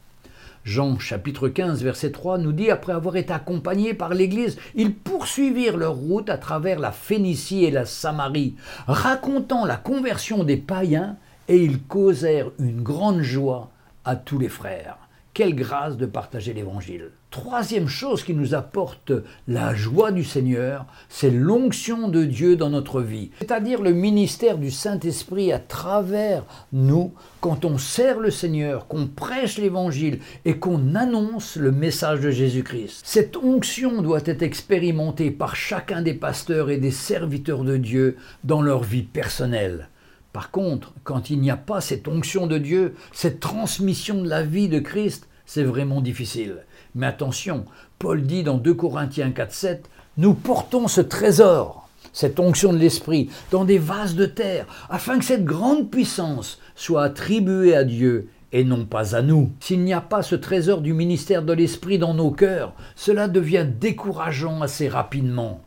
Jean 0.64 0.98
chapitre 0.98 1.48
15 1.48 1.84
verset 1.84 2.10
3 2.10 2.38
nous 2.38 2.50
dit, 2.50 2.70
après 2.70 2.92
avoir 2.92 3.14
été 3.14 3.32
accompagnés 3.32 3.94
par 3.94 4.12
l'Église, 4.12 4.58
ils 4.74 4.92
poursuivirent 4.92 5.76
leur 5.76 5.94
route 5.94 6.28
à 6.28 6.38
travers 6.38 6.80
la 6.80 6.90
Phénicie 6.90 7.64
et 7.64 7.70
la 7.70 7.86
Samarie, 7.86 8.56
racontant 8.88 9.64
la 9.64 9.76
conversion 9.76 10.42
des 10.42 10.56
païens, 10.56 11.16
et 11.46 11.62
ils 11.62 11.80
causèrent 11.80 12.50
une 12.58 12.82
grande 12.82 13.22
joie 13.22 13.70
à 14.04 14.16
tous 14.16 14.40
les 14.40 14.48
frères. 14.48 14.98
Quelle 15.36 15.54
grâce 15.54 15.98
de 15.98 16.06
partager 16.06 16.54
l'Évangile. 16.54 17.10
Troisième 17.30 17.88
chose 17.88 18.24
qui 18.24 18.32
nous 18.32 18.54
apporte 18.54 19.12
la 19.46 19.74
joie 19.74 20.10
du 20.10 20.24
Seigneur, 20.24 20.86
c'est 21.10 21.28
l'onction 21.28 22.08
de 22.08 22.24
Dieu 22.24 22.56
dans 22.56 22.70
notre 22.70 23.02
vie, 23.02 23.32
c'est-à-dire 23.38 23.82
le 23.82 23.92
ministère 23.92 24.56
du 24.56 24.70
Saint-Esprit 24.70 25.52
à 25.52 25.58
travers 25.58 26.42
nous 26.72 27.12
quand 27.42 27.66
on 27.66 27.76
sert 27.76 28.18
le 28.18 28.30
Seigneur, 28.30 28.88
qu'on 28.88 29.08
prêche 29.08 29.58
l'Évangile 29.58 30.20
et 30.46 30.56
qu'on 30.56 30.94
annonce 30.94 31.56
le 31.56 31.70
message 31.70 32.20
de 32.20 32.30
Jésus-Christ. 32.30 33.02
Cette 33.04 33.36
onction 33.36 34.00
doit 34.00 34.22
être 34.24 34.42
expérimentée 34.42 35.30
par 35.30 35.54
chacun 35.54 36.00
des 36.00 36.14
pasteurs 36.14 36.70
et 36.70 36.78
des 36.78 36.90
serviteurs 36.90 37.62
de 37.62 37.76
Dieu 37.76 38.16
dans 38.44 38.62
leur 38.62 38.82
vie 38.82 39.02
personnelle. 39.02 39.90
Par 40.36 40.50
contre, 40.50 40.92
quand 41.02 41.30
il 41.30 41.40
n'y 41.40 41.50
a 41.50 41.56
pas 41.56 41.80
cette 41.80 42.08
onction 42.08 42.46
de 42.46 42.58
Dieu, 42.58 42.94
cette 43.10 43.40
transmission 43.40 44.20
de 44.22 44.28
la 44.28 44.42
vie 44.42 44.68
de 44.68 44.80
Christ, 44.80 45.28
c'est 45.46 45.62
vraiment 45.62 46.02
difficile. 46.02 46.58
Mais 46.94 47.06
attention, 47.06 47.64
Paul 47.98 48.20
dit 48.20 48.42
dans 48.42 48.58
2 48.58 48.74
Corinthiens 48.74 49.30
4, 49.30 49.50
7, 49.50 49.88
nous 50.18 50.34
portons 50.34 50.88
ce 50.88 51.00
trésor, 51.00 51.88
cette 52.12 52.38
onction 52.38 52.74
de 52.74 52.78
l'Esprit, 52.78 53.30
dans 53.50 53.64
des 53.64 53.78
vases 53.78 54.14
de 54.14 54.26
terre, 54.26 54.66
afin 54.90 55.18
que 55.18 55.24
cette 55.24 55.46
grande 55.46 55.90
puissance 55.90 56.60
soit 56.74 57.04
attribuée 57.04 57.74
à 57.74 57.84
Dieu 57.84 58.28
et 58.52 58.62
non 58.62 58.84
pas 58.84 59.16
à 59.16 59.22
nous. 59.22 59.52
S'il 59.60 59.84
n'y 59.84 59.94
a 59.94 60.02
pas 60.02 60.20
ce 60.20 60.34
trésor 60.34 60.82
du 60.82 60.92
ministère 60.92 61.44
de 61.44 61.54
l'Esprit 61.54 61.98
dans 61.98 62.12
nos 62.12 62.30
cœurs, 62.30 62.74
cela 62.94 63.28
devient 63.28 63.66
décourageant 63.80 64.60
assez 64.60 64.86
rapidement. 64.86 65.62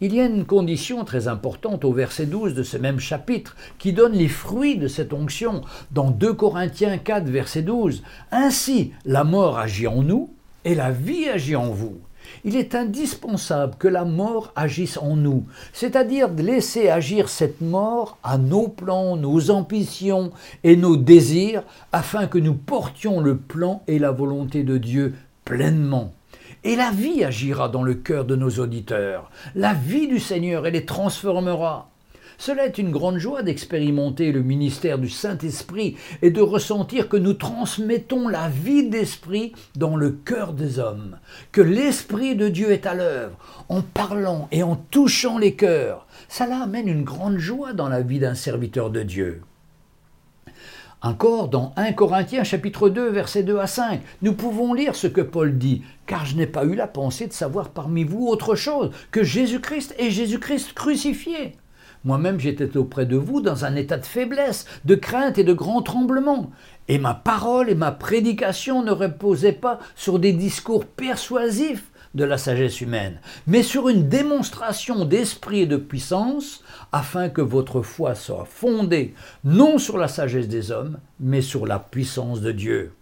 Il 0.00 0.14
y 0.14 0.20
a 0.20 0.26
une 0.26 0.44
condition 0.44 1.04
très 1.04 1.26
importante 1.26 1.84
au 1.84 1.92
verset 1.92 2.26
12 2.26 2.54
de 2.54 2.62
ce 2.62 2.76
même 2.76 3.00
chapitre 3.00 3.56
qui 3.78 3.92
donne 3.92 4.12
les 4.12 4.28
fruits 4.28 4.78
de 4.78 4.86
cette 4.86 5.12
onction 5.12 5.62
dans 5.90 6.12
2 6.12 6.34
Corinthiens 6.34 6.98
4 6.98 7.24
verset 7.24 7.62
12. 7.62 8.04
Ainsi, 8.30 8.92
la 9.04 9.24
mort 9.24 9.58
agit 9.58 9.88
en 9.88 10.02
nous 10.02 10.30
et 10.64 10.76
la 10.76 10.92
vie 10.92 11.28
agit 11.28 11.56
en 11.56 11.70
vous. 11.70 11.98
Il 12.44 12.54
est 12.54 12.76
indispensable 12.76 13.74
que 13.76 13.88
la 13.88 14.04
mort 14.04 14.52
agisse 14.54 14.98
en 14.98 15.16
nous, 15.16 15.44
c'est-à-dire 15.72 16.28
de 16.28 16.44
laisser 16.44 16.90
agir 16.90 17.28
cette 17.28 17.60
mort 17.60 18.18
à 18.22 18.38
nos 18.38 18.68
plans, 18.68 19.16
nos 19.16 19.50
ambitions 19.50 20.30
et 20.62 20.76
nos 20.76 20.96
désirs, 20.96 21.64
afin 21.90 22.28
que 22.28 22.38
nous 22.38 22.54
portions 22.54 23.20
le 23.20 23.36
plan 23.36 23.82
et 23.88 23.98
la 23.98 24.12
volonté 24.12 24.62
de 24.62 24.78
Dieu 24.78 25.14
pleinement. 25.44 26.12
Et 26.64 26.74
la 26.74 26.90
vie 26.90 27.24
agira 27.24 27.68
dans 27.68 27.82
le 27.82 27.94
cœur 27.94 28.24
de 28.24 28.34
nos 28.34 28.50
auditeurs. 28.50 29.30
La 29.54 29.74
vie 29.74 30.08
du 30.08 30.18
Seigneur, 30.18 30.66
elle 30.66 30.72
les 30.72 30.84
transformera. 30.84 31.90
Cela 32.36 32.66
est 32.66 32.78
une 32.78 32.92
grande 32.92 33.18
joie 33.18 33.42
d'expérimenter 33.42 34.30
le 34.30 34.42
ministère 34.42 34.98
du 34.98 35.08
Saint-Esprit 35.08 35.96
et 36.22 36.30
de 36.30 36.40
ressentir 36.40 37.08
que 37.08 37.16
nous 37.16 37.34
transmettons 37.34 38.28
la 38.28 38.48
vie 38.48 38.88
d'esprit 38.88 39.52
dans 39.76 39.96
le 39.96 40.10
cœur 40.10 40.52
des 40.52 40.78
hommes, 40.78 41.18
que 41.50 41.60
l'Esprit 41.60 42.36
de 42.36 42.48
Dieu 42.48 42.70
est 42.70 42.86
à 42.86 42.94
l'œuvre, 42.94 43.36
en 43.68 43.82
parlant 43.82 44.48
et 44.52 44.62
en 44.62 44.76
touchant 44.76 45.38
les 45.38 45.54
cœurs. 45.54 46.06
Cela 46.28 46.62
amène 46.62 46.86
une 46.86 47.02
grande 47.02 47.38
joie 47.38 47.72
dans 47.72 47.88
la 47.88 48.02
vie 48.02 48.20
d'un 48.20 48.36
serviteur 48.36 48.90
de 48.90 49.02
Dieu. 49.02 49.42
Encore 51.00 51.46
dans 51.46 51.72
1 51.76 51.92
Corinthiens 51.92 52.42
chapitre 52.42 52.88
2 52.88 53.10
versets 53.10 53.44
2 53.44 53.58
à 53.58 53.68
5, 53.68 54.00
nous 54.20 54.32
pouvons 54.32 54.74
lire 54.74 54.96
ce 54.96 55.06
que 55.06 55.20
Paul 55.20 55.56
dit, 55.56 55.82
car 56.06 56.26
je 56.26 56.34
n'ai 56.34 56.48
pas 56.48 56.64
eu 56.64 56.74
la 56.74 56.88
pensée 56.88 57.28
de 57.28 57.32
savoir 57.32 57.68
parmi 57.68 58.02
vous 58.02 58.26
autre 58.26 58.56
chose 58.56 58.90
que 59.12 59.22
Jésus-Christ 59.22 59.94
et 60.00 60.10
Jésus-Christ 60.10 60.72
crucifié. 60.72 61.54
Moi-même 62.02 62.40
j'étais 62.40 62.76
auprès 62.76 63.06
de 63.06 63.16
vous 63.16 63.40
dans 63.40 63.64
un 63.64 63.76
état 63.76 63.96
de 63.96 64.04
faiblesse, 64.04 64.66
de 64.86 64.96
crainte 64.96 65.38
et 65.38 65.44
de 65.44 65.52
grand 65.52 65.82
tremblement. 65.82 66.50
Et 66.88 66.98
ma 66.98 67.14
parole 67.14 67.70
et 67.70 67.76
ma 67.76 67.92
prédication 67.92 68.82
ne 68.82 68.90
reposaient 68.90 69.52
pas 69.52 69.78
sur 69.94 70.18
des 70.18 70.32
discours 70.32 70.84
persuasifs, 70.84 71.92
de 72.14 72.24
la 72.24 72.38
sagesse 72.38 72.80
humaine, 72.80 73.20
mais 73.46 73.62
sur 73.62 73.88
une 73.88 74.08
démonstration 74.08 75.04
d'esprit 75.04 75.60
et 75.60 75.66
de 75.66 75.76
puissance, 75.76 76.62
afin 76.92 77.28
que 77.28 77.40
votre 77.40 77.82
foi 77.82 78.14
soit 78.14 78.46
fondée 78.50 79.14
non 79.44 79.78
sur 79.78 79.98
la 79.98 80.08
sagesse 80.08 80.48
des 80.48 80.70
hommes, 80.70 80.98
mais 81.20 81.42
sur 81.42 81.66
la 81.66 81.78
puissance 81.78 82.40
de 82.40 82.52
Dieu. 82.52 82.92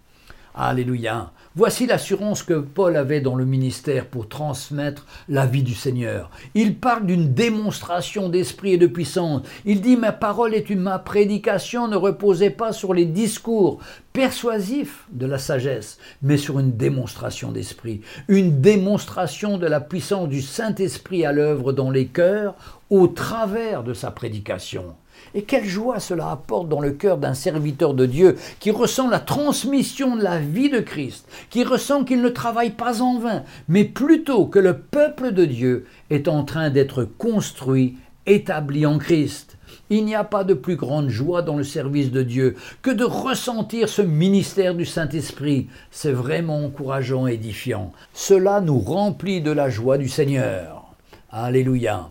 Alléluia. 0.55 1.33
Voici 1.59 1.87
l'assurance 1.87 2.43
que 2.43 2.53
Paul 2.53 2.97
avait 2.97 3.23
dans 3.23 3.35
le 3.35 3.47
ministère 3.47 4.09
pour 4.09 4.29
transmettre 4.29 5.07
la 5.27 5.47
vie 5.47 5.63
du 5.63 5.75
Seigneur. 5.75 6.31
Il 6.55 6.77
parle 6.77 7.07
d'une 7.07 7.33
démonstration 7.33 8.29
d'esprit 8.29 8.75
et 8.75 8.77
de 8.77 8.87
puissance. 8.87 9.41
Il 9.65 9.81
dit 9.81 9.97
Ma 9.97 10.13
parole 10.13 10.55
et 10.55 10.75
ma 10.75 10.99
prédication 10.99 11.89
ne 11.89 11.97
reposaient 11.97 12.51
pas 12.51 12.75
sur 12.75 12.93
les 12.93 13.07
discours 13.07 13.81
persuasifs 14.13 15.07
de 15.13 15.25
la 15.25 15.39
sagesse, 15.39 15.97
mais 16.21 16.37
sur 16.37 16.59
une 16.59 16.77
démonstration 16.77 17.53
d'esprit, 17.53 18.03
une 18.29 18.61
démonstration 18.61 19.57
de 19.57 19.67
la 19.67 19.81
puissance 19.81 20.29
du 20.29 20.43
Saint-Esprit 20.43 21.25
à 21.25 21.33
l'œuvre 21.33 21.73
dans 21.73 21.91
les 21.91 22.09
cœurs 22.09 22.55
au 22.91 23.07
travers 23.07 23.83
de 23.83 23.95
sa 23.95 24.11
prédication. 24.11 24.95
Et 25.35 25.43
quelle 25.43 25.65
joie 25.65 26.01
cela 26.01 26.31
apporte 26.31 26.69
dans 26.69 26.81
le 26.81 26.93
cœur 26.93 27.19
d'un 27.19 27.35
serviteur 27.35 27.95
de 27.95 28.07
Dieu 28.07 28.37
qui 28.61 28.71
ressent 28.71 29.09
la 29.09 29.21
transmission 29.21 30.17
de 30.17 30.23
la 30.23 30.39
vie 30.39 30.71
de 30.71 30.81
Christ, 30.81 31.29
qui 31.51 31.65
ressent 31.65 32.05
qu'il 32.05 32.23
ne 32.23 32.29
travaille 32.29 32.71
pas 32.71 33.03
en 33.03 33.19
vain, 33.19 33.43
mais 33.69 33.85
plutôt 33.85 34.47
que 34.47 34.59
le 34.59 34.79
peuple 34.79 35.33
de 35.33 35.45
Dieu 35.45 35.87
est 36.11 36.29
en 36.29 36.45
train 36.45 36.71
d'être 36.71 37.05
construit, 37.05 37.97
établi 38.27 38.87
en 38.87 38.99
Christ. 38.99 39.57
Il 39.89 40.05
n'y 40.05 40.15
a 40.15 40.25
pas 40.25 40.43
de 40.43 40.55
plus 40.55 40.77
grande 40.77 41.11
joie 41.11 41.43
dans 41.43 41.57
le 41.57 41.65
service 41.65 42.11
de 42.11 42.23
Dieu 42.23 42.57
que 42.83 42.91
de 42.91 43.05
ressentir 43.05 43.89
ce 43.89 44.03
ministère 44.03 44.75
du 44.75 44.85
Saint-Esprit. 44.85 45.69
C'est 45.91 46.13
vraiment 46.13 46.65
encourageant 46.65 47.29
et 47.29 47.35
édifiant. 47.35 47.93
Cela 48.13 48.61
nous 48.61 48.79
remplit 48.79 49.41
de 49.43 49.53
la 49.53 49.71
joie 49.71 49.99
du 49.99 50.09
Seigneur. 50.09 50.93
Alléluia. 51.31 52.11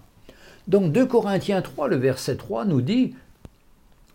Donc 0.68 0.92
2 0.92 1.06
Corinthiens 1.06 1.62
3, 1.62 1.88
le 1.88 1.98
verset 1.98 2.38
3 2.38 2.66
nous 2.66 2.82
dit 2.82 3.14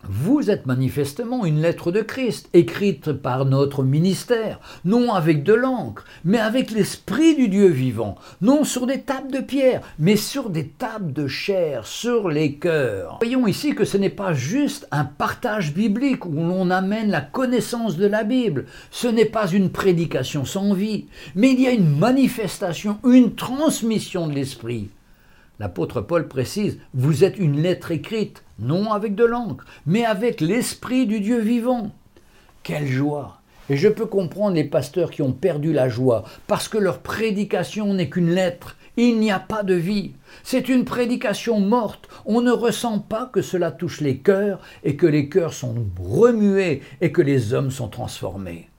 vous 0.09 0.51
êtes 0.51 0.65
manifestement 0.65 1.45
une 1.45 1.61
lettre 1.61 1.93
de 1.93 2.01
Christ, 2.01 2.49
écrite 2.55 3.13
par 3.13 3.45
notre 3.45 3.83
ministère, 3.83 4.59
non 4.87 5.13
avec 5.13 5.45
de 5.45 5.53
l'encre, 5.53 6.07
mais 6.25 6.39
avec 6.39 6.71
l'Esprit 6.71 7.37
du 7.37 7.49
Dieu 7.49 7.67
vivant, 7.67 8.17
non 8.41 8.65
sur 8.65 8.87
des 8.87 9.03
tables 9.03 9.31
de 9.31 9.41
pierre, 9.41 9.83
mais 9.99 10.17
sur 10.17 10.49
des 10.49 10.69
tables 10.69 11.13
de 11.13 11.29
chair, 11.29 11.87
sur 11.87 12.31
les 12.31 12.55
cœurs. 12.55 13.19
Voyons 13.21 13.47
ici 13.47 13.75
que 13.75 13.85
ce 13.85 13.99
n'est 13.99 14.09
pas 14.09 14.33
juste 14.33 14.89
un 14.91 15.05
partage 15.05 15.75
biblique 15.75 16.25
où 16.25 16.33
l'on 16.33 16.71
amène 16.71 17.11
la 17.11 17.21
connaissance 17.21 17.99
de 17.99 18.07
la 18.07 18.25
Bible, 18.25 18.65
ce 18.91 19.07
n'est 19.07 19.27
pas 19.27 19.49
une 19.49 19.71
prédication 19.71 20.47
sans 20.47 20.73
vie, 20.73 21.05
mais 21.35 21.53
il 21.53 21.61
y 21.61 21.67
a 21.67 21.73
une 21.73 21.99
manifestation, 21.99 22.99
une 23.05 23.35
transmission 23.35 24.29
de 24.29 24.33
l'Esprit. 24.33 24.89
L'apôtre 25.61 26.01
Paul 26.01 26.27
précise, 26.27 26.79
vous 26.95 27.23
êtes 27.23 27.39
une 27.39 27.61
lettre 27.61 27.91
écrite, 27.91 28.45
non 28.61 28.93
avec 28.93 29.15
de 29.15 29.27
l'encre, 29.27 29.67
mais 29.85 30.07
avec 30.07 30.41
l'Esprit 30.41 31.07
du 31.07 31.21
Dieu 31.21 31.39
vivant. 31.39 31.91
Quelle 32.63 32.87
joie 32.87 33.43
Et 33.69 33.77
je 33.77 33.89
peux 33.89 34.07
comprendre 34.07 34.55
les 34.55 34.65
pasteurs 34.65 35.11
qui 35.11 35.21
ont 35.21 35.35
perdu 35.35 35.75
la 35.75 35.91
joie, 35.91 36.25
parce 36.47 36.67
que 36.67 36.79
leur 36.79 37.01
prédication 37.01 37.93
n'est 37.93 38.09
qu'une 38.09 38.31
lettre, 38.31 38.79
il 38.97 39.21
n'y 39.21 39.31
a 39.31 39.39
pas 39.39 39.63
de 39.63 39.75
vie. 39.75 40.13
C'est 40.45 40.71
une 40.71 40.87
prédication 40.87 41.61
morte. 41.61 42.09
On 42.25 42.41
ne 42.41 42.53
ressent 42.53 42.99
pas 42.99 43.27
que 43.31 43.43
cela 43.43 43.71
touche 43.71 44.01
les 44.01 44.17
cœurs 44.17 44.63
et 44.83 44.97
que 44.97 45.07
les 45.07 45.29
cœurs 45.29 45.53
sont 45.53 45.75
remués 46.03 46.81
et 47.03 47.13
que 47.13 47.21
les 47.21 47.53
hommes 47.53 47.71
sont 47.71 47.89
transformés. 47.89 48.70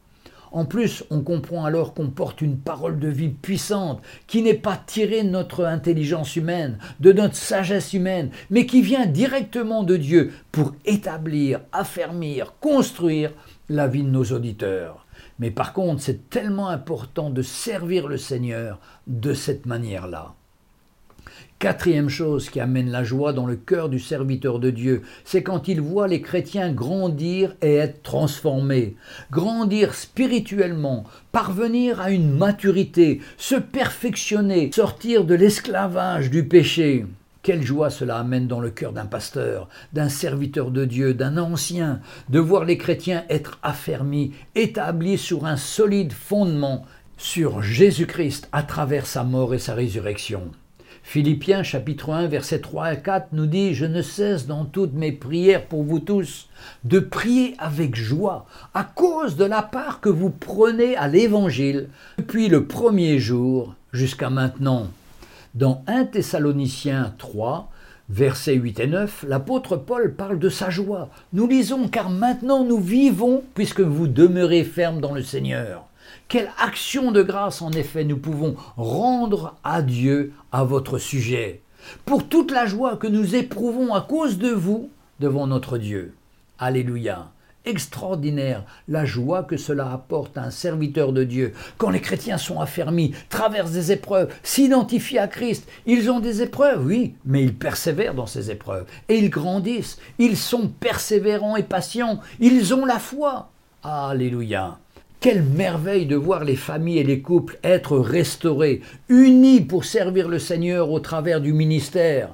En 0.51 0.65
plus, 0.65 1.05
on 1.09 1.21
comprend 1.21 1.63
alors 1.63 1.93
qu'on 1.93 2.09
porte 2.09 2.41
une 2.41 2.57
parole 2.57 2.99
de 2.99 3.07
vie 3.07 3.29
puissante, 3.29 4.01
qui 4.27 4.41
n'est 4.41 4.53
pas 4.53 4.75
tirée 4.85 5.23
de 5.23 5.29
notre 5.29 5.63
intelligence 5.65 6.35
humaine, 6.35 6.77
de 6.99 7.13
notre 7.13 7.35
sagesse 7.35 7.93
humaine, 7.93 8.31
mais 8.49 8.65
qui 8.65 8.81
vient 8.81 9.05
directement 9.05 9.83
de 9.83 9.95
Dieu 9.95 10.33
pour 10.51 10.73
établir, 10.85 11.61
affermir, 11.71 12.53
construire 12.59 13.31
la 13.69 13.87
vie 13.87 14.03
de 14.03 14.09
nos 14.09 14.25
auditeurs. 14.25 15.05
Mais 15.39 15.51
par 15.51 15.71
contre, 15.71 16.01
c'est 16.01 16.29
tellement 16.29 16.67
important 16.67 17.29
de 17.29 17.41
servir 17.41 18.07
le 18.07 18.17
Seigneur 18.17 18.79
de 19.07 19.33
cette 19.33 19.65
manière-là. 19.65 20.35
Quatrième 21.61 22.09
chose 22.09 22.49
qui 22.49 22.59
amène 22.59 22.89
la 22.89 23.03
joie 23.03 23.33
dans 23.33 23.45
le 23.45 23.55
cœur 23.55 23.87
du 23.87 23.99
serviteur 23.99 24.57
de 24.57 24.71
Dieu, 24.71 25.03
c'est 25.23 25.43
quand 25.43 25.67
il 25.67 25.79
voit 25.79 26.07
les 26.07 26.19
chrétiens 26.19 26.71
grandir 26.71 27.55
et 27.61 27.75
être 27.75 28.01
transformés, 28.01 28.95
grandir 29.29 29.93
spirituellement, 29.93 31.03
parvenir 31.31 32.01
à 32.01 32.09
une 32.09 32.35
maturité, 32.35 33.21
se 33.37 33.53
perfectionner, 33.53 34.71
sortir 34.73 35.23
de 35.23 35.35
l'esclavage 35.35 36.31
du 36.31 36.47
péché. 36.47 37.05
Quelle 37.43 37.61
joie 37.61 37.91
cela 37.91 38.17
amène 38.17 38.47
dans 38.47 38.59
le 38.59 38.71
cœur 38.71 38.91
d'un 38.91 39.05
pasteur, 39.05 39.69
d'un 39.93 40.09
serviteur 40.09 40.71
de 40.71 40.85
Dieu, 40.85 41.13
d'un 41.13 41.37
ancien, 41.37 41.99
de 42.29 42.39
voir 42.39 42.65
les 42.65 42.79
chrétiens 42.79 43.23
être 43.29 43.59
affermis, 43.61 44.31
établis 44.55 45.19
sur 45.19 45.45
un 45.45 45.57
solide 45.57 46.11
fondement, 46.11 46.87
sur 47.17 47.61
Jésus-Christ 47.61 48.49
à 48.51 48.63
travers 48.63 49.05
sa 49.05 49.23
mort 49.23 49.53
et 49.53 49.59
sa 49.59 49.75
résurrection. 49.75 50.49
Philippiens 51.03 51.63
chapitre 51.63 52.11
1 52.11 52.27
versets 52.27 52.61
3 52.61 52.93
et 52.93 53.01
4 53.01 53.29
nous 53.33 53.47
dit 53.47 53.73
Je 53.73 53.85
ne 53.85 54.01
cesse 54.01 54.47
dans 54.47 54.65
toutes 54.65 54.93
mes 54.93 55.11
prières 55.11 55.65
pour 55.65 55.83
vous 55.83 55.99
tous 55.99 56.47
de 56.83 56.99
prier 56.99 57.55
avec 57.57 57.95
joie 57.95 58.45
à 58.73 58.83
cause 58.83 59.35
de 59.35 59.45
la 59.45 59.61
part 59.61 59.99
que 59.99 60.09
vous 60.09 60.29
prenez 60.29 60.95
à 60.95 61.07
l'évangile 61.07 61.89
depuis 62.17 62.47
le 62.47 62.65
premier 62.65 63.19
jour 63.19 63.75
jusqu'à 63.91 64.29
maintenant. 64.29 64.87
Dans 65.53 65.83
1 65.87 66.05
Thessaloniciens 66.05 67.13
3 67.17 67.69
Versets 68.09 68.55
8 68.55 68.79
et 68.81 68.87
9, 68.87 69.25
l'apôtre 69.29 69.77
Paul 69.77 70.13
parle 70.15 70.37
de 70.37 70.49
sa 70.49 70.69
joie. 70.69 71.07
Nous 71.31 71.47
lisons 71.47 71.87
car 71.87 72.09
maintenant 72.09 72.65
nous 72.65 72.79
vivons 72.79 73.41
puisque 73.55 73.79
vous 73.79 74.07
demeurez 74.07 74.65
fermes 74.65 74.99
dans 74.99 75.13
le 75.13 75.23
Seigneur. 75.23 75.85
Quelle 76.31 76.53
action 76.57 77.11
de 77.11 77.23
grâce 77.23 77.61
en 77.61 77.73
effet 77.73 78.05
nous 78.05 78.15
pouvons 78.15 78.55
rendre 78.77 79.57
à 79.65 79.81
Dieu 79.81 80.31
à 80.53 80.63
votre 80.63 80.97
sujet, 80.97 81.59
pour 82.05 82.25
toute 82.25 82.51
la 82.51 82.65
joie 82.65 82.95
que 82.95 83.07
nous 83.07 83.35
éprouvons 83.35 83.93
à 83.93 83.99
cause 83.99 84.37
de 84.37 84.47
vous 84.47 84.89
devant 85.19 85.45
notre 85.45 85.77
Dieu. 85.77 86.15
Alléluia. 86.57 87.31
Extraordinaire 87.65 88.63
la 88.87 89.03
joie 89.03 89.43
que 89.43 89.57
cela 89.57 89.91
apporte 89.91 90.37
à 90.37 90.43
un 90.43 90.51
serviteur 90.51 91.11
de 91.11 91.25
Dieu. 91.25 91.51
Quand 91.77 91.89
les 91.89 91.99
chrétiens 91.99 92.37
sont 92.37 92.61
affermis, 92.61 93.13
traversent 93.27 93.73
des 93.73 93.91
épreuves, 93.91 94.33
s'identifient 94.41 95.19
à 95.19 95.27
Christ, 95.27 95.67
ils 95.85 96.09
ont 96.09 96.21
des 96.21 96.41
épreuves, 96.41 96.85
oui, 96.85 97.13
mais 97.25 97.43
ils 97.43 97.53
persévèrent 97.53 98.15
dans 98.15 98.25
ces 98.25 98.49
épreuves 98.51 98.85
et 99.09 99.17
ils 99.17 99.29
grandissent. 99.29 99.97
Ils 100.17 100.37
sont 100.37 100.69
persévérants 100.69 101.57
et 101.57 101.63
patients. 101.63 102.21
Ils 102.39 102.73
ont 102.73 102.85
la 102.85 102.99
foi. 102.99 103.49
Alléluia. 103.83 104.77
Quelle 105.21 105.43
merveille 105.43 106.07
de 106.07 106.15
voir 106.15 106.43
les 106.43 106.55
familles 106.55 106.97
et 106.97 107.03
les 107.03 107.21
couples 107.21 107.59
être 107.63 107.99
restaurés, 107.99 108.81
unis 109.07 109.61
pour 109.61 109.85
servir 109.85 110.27
le 110.27 110.39
Seigneur 110.39 110.89
au 110.89 110.99
travers 110.99 111.41
du 111.41 111.53
ministère. 111.53 112.29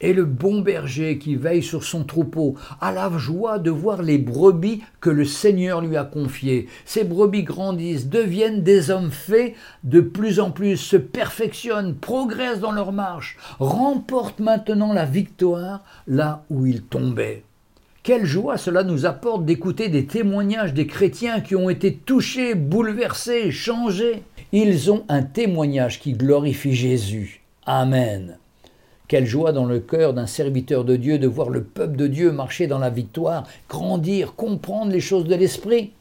Et 0.00 0.14
le 0.14 0.24
bon 0.24 0.62
berger 0.62 1.18
qui 1.18 1.36
veille 1.36 1.62
sur 1.62 1.84
son 1.84 2.02
troupeau 2.02 2.54
a 2.80 2.92
la 2.92 3.10
joie 3.18 3.58
de 3.58 3.70
voir 3.70 4.02
les 4.02 4.16
brebis 4.16 4.82
que 5.02 5.10
le 5.10 5.26
Seigneur 5.26 5.82
lui 5.82 5.98
a 5.98 6.04
confiées. 6.04 6.66
Ces 6.86 7.04
brebis 7.04 7.42
grandissent, 7.42 8.08
deviennent 8.08 8.62
des 8.62 8.90
hommes 8.90 9.10
faits, 9.10 9.52
de 9.84 10.00
plus 10.00 10.40
en 10.40 10.50
plus 10.50 10.78
se 10.78 10.96
perfectionnent, 10.96 11.94
progressent 11.94 12.60
dans 12.60 12.72
leur 12.72 12.92
marche, 12.92 13.36
remportent 13.58 14.40
maintenant 14.40 14.94
la 14.94 15.04
victoire 15.04 15.84
là 16.06 16.46
où 16.48 16.64
ils 16.64 16.84
tombaient. 16.84 17.44
Quelle 18.10 18.26
joie 18.26 18.58
cela 18.58 18.82
nous 18.82 19.06
apporte 19.06 19.44
d'écouter 19.44 19.88
des 19.88 20.04
témoignages 20.04 20.74
des 20.74 20.88
chrétiens 20.88 21.40
qui 21.40 21.54
ont 21.54 21.70
été 21.70 21.94
touchés, 21.94 22.56
bouleversés, 22.56 23.52
changés. 23.52 24.24
Ils 24.50 24.90
ont 24.90 25.04
un 25.08 25.22
témoignage 25.22 26.00
qui 26.00 26.14
glorifie 26.14 26.74
Jésus. 26.74 27.40
Amen. 27.66 28.36
Quelle 29.06 29.26
joie 29.26 29.52
dans 29.52 29.64
le 29.64 29.78
cœur 29.78 30.12
d'un 30.12 30.26
serviteur 30.26 30.84
de 30.84 30.96
Dieu 30.96 31.20
de 31.20 31.28
voir 31.28 31.50
le 31.50 31.62
peuple 31.62 31.94
de 31.94 32.08
Dieu 32.08 32.32
marcher 32.32 32.66
dans 32.66 32.80
la 32.80 32.90
victoire, 32.90 33.46
grandir, 33.68 34.34
comprendre 34.34 34.90
les 34.90 34.98
choses 34.98 35.26
de 35.26 35.36
l'esprit. 35.36 35.92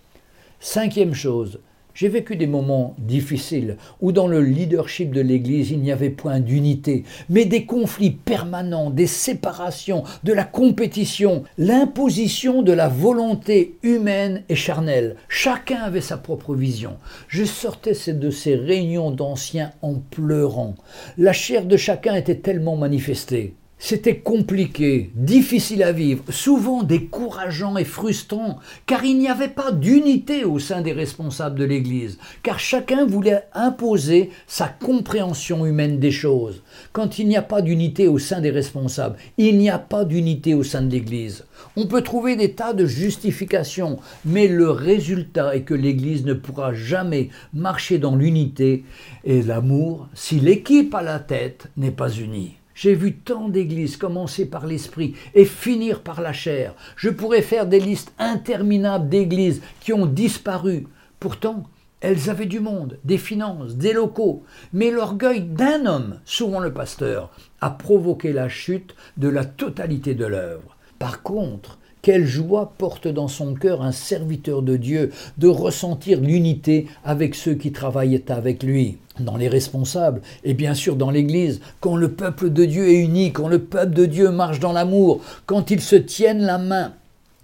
Cinquième 0.60 1.14
chose, 1.14 1.60
J'ai 2.00 2.08
vécu 2.08 2.38
des 2.38 2.48
moments 2.48 2.96
difficiles 2.98 3.76
où 4.00 4.14
dans 4.14 4.28
le 4.28 4.42
leadership 4.42 5.12
de 5.12 5.20
l'Église 5.20 5.72
il 5.72 5.82
n'y 5.82 5.92
avait 5.92 6.10
point 6.10 6.40
d'unité, 6.40 7.04
mais 7.28 7.44
des 7.44 7.66
conflits 7.66 8.12
permanents, 8.12 8.90
des 8.90 9.06
séparations, 9.06 10.06
de 10.24 10.32
la 10.32 10.46
compétition, 10.46 11.44
l'imposition 11.58 12.62
de 12.62 12.72
la 12.72 12.88
volonté 12.88 13.76
humaine 13.84 14.44
et 14.48 14.56
charnelle. 14.56 15.18
Chacun 15.28 15.82
avait 15.82 16.00
sa 16.00 16.16
propre 16.16 16.56
vision. 16.56 16.96
Je 17.28 17.44
sortais 17.44 18.14
de 18.14 18.30
ces 18.30 18.56
réunions 18.56 19.12
d'anciens 19.12 19.72
en 19.82 19.96
pleurant. 19.96 20.76
La 21.18 21.34
chair 21.34 21.66
de 21.66 21.76
chacun 21.76 22.16
était 22.16 22.36
tellement 22.36 22.78
manifestée. 22.78 23.56
C'était 23.82 24.18
compliqué, 24.18 25.10
difficile 25.16 25.84
à 25.84 25.94
vivre, 25.94 26.22
souvent 26.30 26.84
décourageant 26.84 27.78
et 27.78 27.86
frustrant, 27.86 28.60
car 28.86 29.06
il 29.06 29.18
n'y 29.18 29.30
avait 29.30 29.48
pas 29.48 29.72
d'unité 29.72 30.44
au 30.44 30.60
sein 30.60 30.82
des 30.82 30.92
responsables 30.92 31.58
de 31.58 31.64
l'Église, 31.64 32.20
car 32.44 32.60
chacun 32.60 33.06
voulait 33.06 33.46
imposer 33.54 34.32
sa 34.48 34.68
compréhension 34.68 35.66
humaine 35.66 35.98
des 35.98 36.12
choses. 36.12 36.62
Quand 36.92 37.20
il 37.20 37.30
n'y 37.30 37.38
a 37.38 37.42
pas 37.42 37.62
d'unité 37.62 38.10
au 38.10 38.20
sein 38.20 38.42
des 38.42 38.52
responsables, 38.52 39.16
il 39.38 39.58
n'y 39.58 39.70
a 39.70 39.80
pas 39.80 40.04
d'unité 40.04 40.54
au 40.54 40.64
sein 40.64 40.82
de 40.82 40.92
l'Église. 40.92 41.46
On 41.78 41.88
peut 41.88 42.02
trouver 42.02 42.36
des 42.36 42.52
tas 42.52 42.74
de 42.74 42.86
justifications, 42.86 43.98
mais 44.26 44.50
le 44.50 44.70
résultat 44.72 45.56
est 45.56 45.64
que 45.64 45.74
l'Église 45.74 46.26
ne 46.26 46.34
pourra 46.34 46.74
jamais 46.74 47.30
marcher 47.54 47.98
dans 47.98 48.18
l'unité 48.18 48.84
et 49.24 49.42
l'amour 49.42 50.10
si 50.14 50.42
l'équipe 50.42 50.94
à 50.94 51.02
la 51.02 51.20
tête 51.20 51.68
n'est 51.78 51.92
pas 51.92 52.12
unie. 52.12 52.59
J'ai 52.82 52.96
vu 52.96 53.18
tant 53.18 53.50
d'églises 53.50 53.98
commencer 53.98 54.46
par 54.46 54.66
l'esprit 54.66 55.14
et 55.36 55.44
finir 55.44 56.02
par 56.02 56.22
la 56.22 56.32
chair. 56.32 56.74
Je 56.96 57.10
pourrais 57.10 57.42
faire 57.42 57.66
des 57.66 57.82
listes 57.82 58.14
interminables 58.18 59.10
d'églises 59.10 59.62
qui 59.82 59.92
ont 59.92 60.06
disparu. 60.06 60.88
Pourtant, 61.20 61.66
elles 62.00 62.30
avaient 62.30 62.46
du 62.46 62.62
monde, 62.62 62.98
des 63.04 63.18
finances, 63.18 63.76
des 63.76 63.92
locaux, 63.92 64.46
mais 64.72 64.92
l'orgueil 64.92 65.42
d'un 65.42 65.86
homme, 65.88 66.22
souvent 66.24 66.62
le 66.62 66.74
pasteur, 66.74 67.32
a 67.60 67.70
provoqué 67.70 68.32
la 68.32 68.48
chute 68.48 68.96
de 69.18 69.28
la 69.28 69.44
totalité 69.44 70.16
de 70.16 70.26
l'œuvre. 70.26 70.78
Par 71.00 71.22
contre, 71.22 71.79
quelle 72.02 72.26
joie 72.26 72.74
porte 72.78 73.08
dans 73.08 73.28
son 73.28 73.54
cœur 73.54 73.82
un 73.82 73.92
serviteur 73.92 74.62
de 74.62 74.78
Dieu 74.78 75.12
de 75.38 75.48
ressentir 75.48 76.22
l'unité 76.22 76.88
avec 77.04 77.36
ceux 77.36 77.56
qui 77.56 77.72
travaillent 77.72 78.24
avec 78.30 78.64
lui 78.64 78.98
dans 79.20 79.38
les 79.38 79.50
responsables 79.50 80.22
et 80.44 80.54
bien 80.54 80.74
sûr 80.74 80.96
dans 80.96 81.12
l'Église, 81.12 81.60
quand 81.82 81.96
le 81.96 82.12
peuple 82.12 82.50
de 82.52 82.66
Dieu 82.66 82.88
est 82.90 83.00
uni, 83.00 83.34
quand 83.34 83.48
le 83.48 83.60
peuple 83.60 83.94
de 83.94 84.06
Dieu 84.06 84.32
marche 84.32 84.60
dans 84.60 84.72
l'amour, 84.72 85.22
quand 85.46 85.72
ils 85.72 85.82
se 85.82 85.96
tiennent 85.96 86.42
la 86.42 86.58
main 86.58 86.94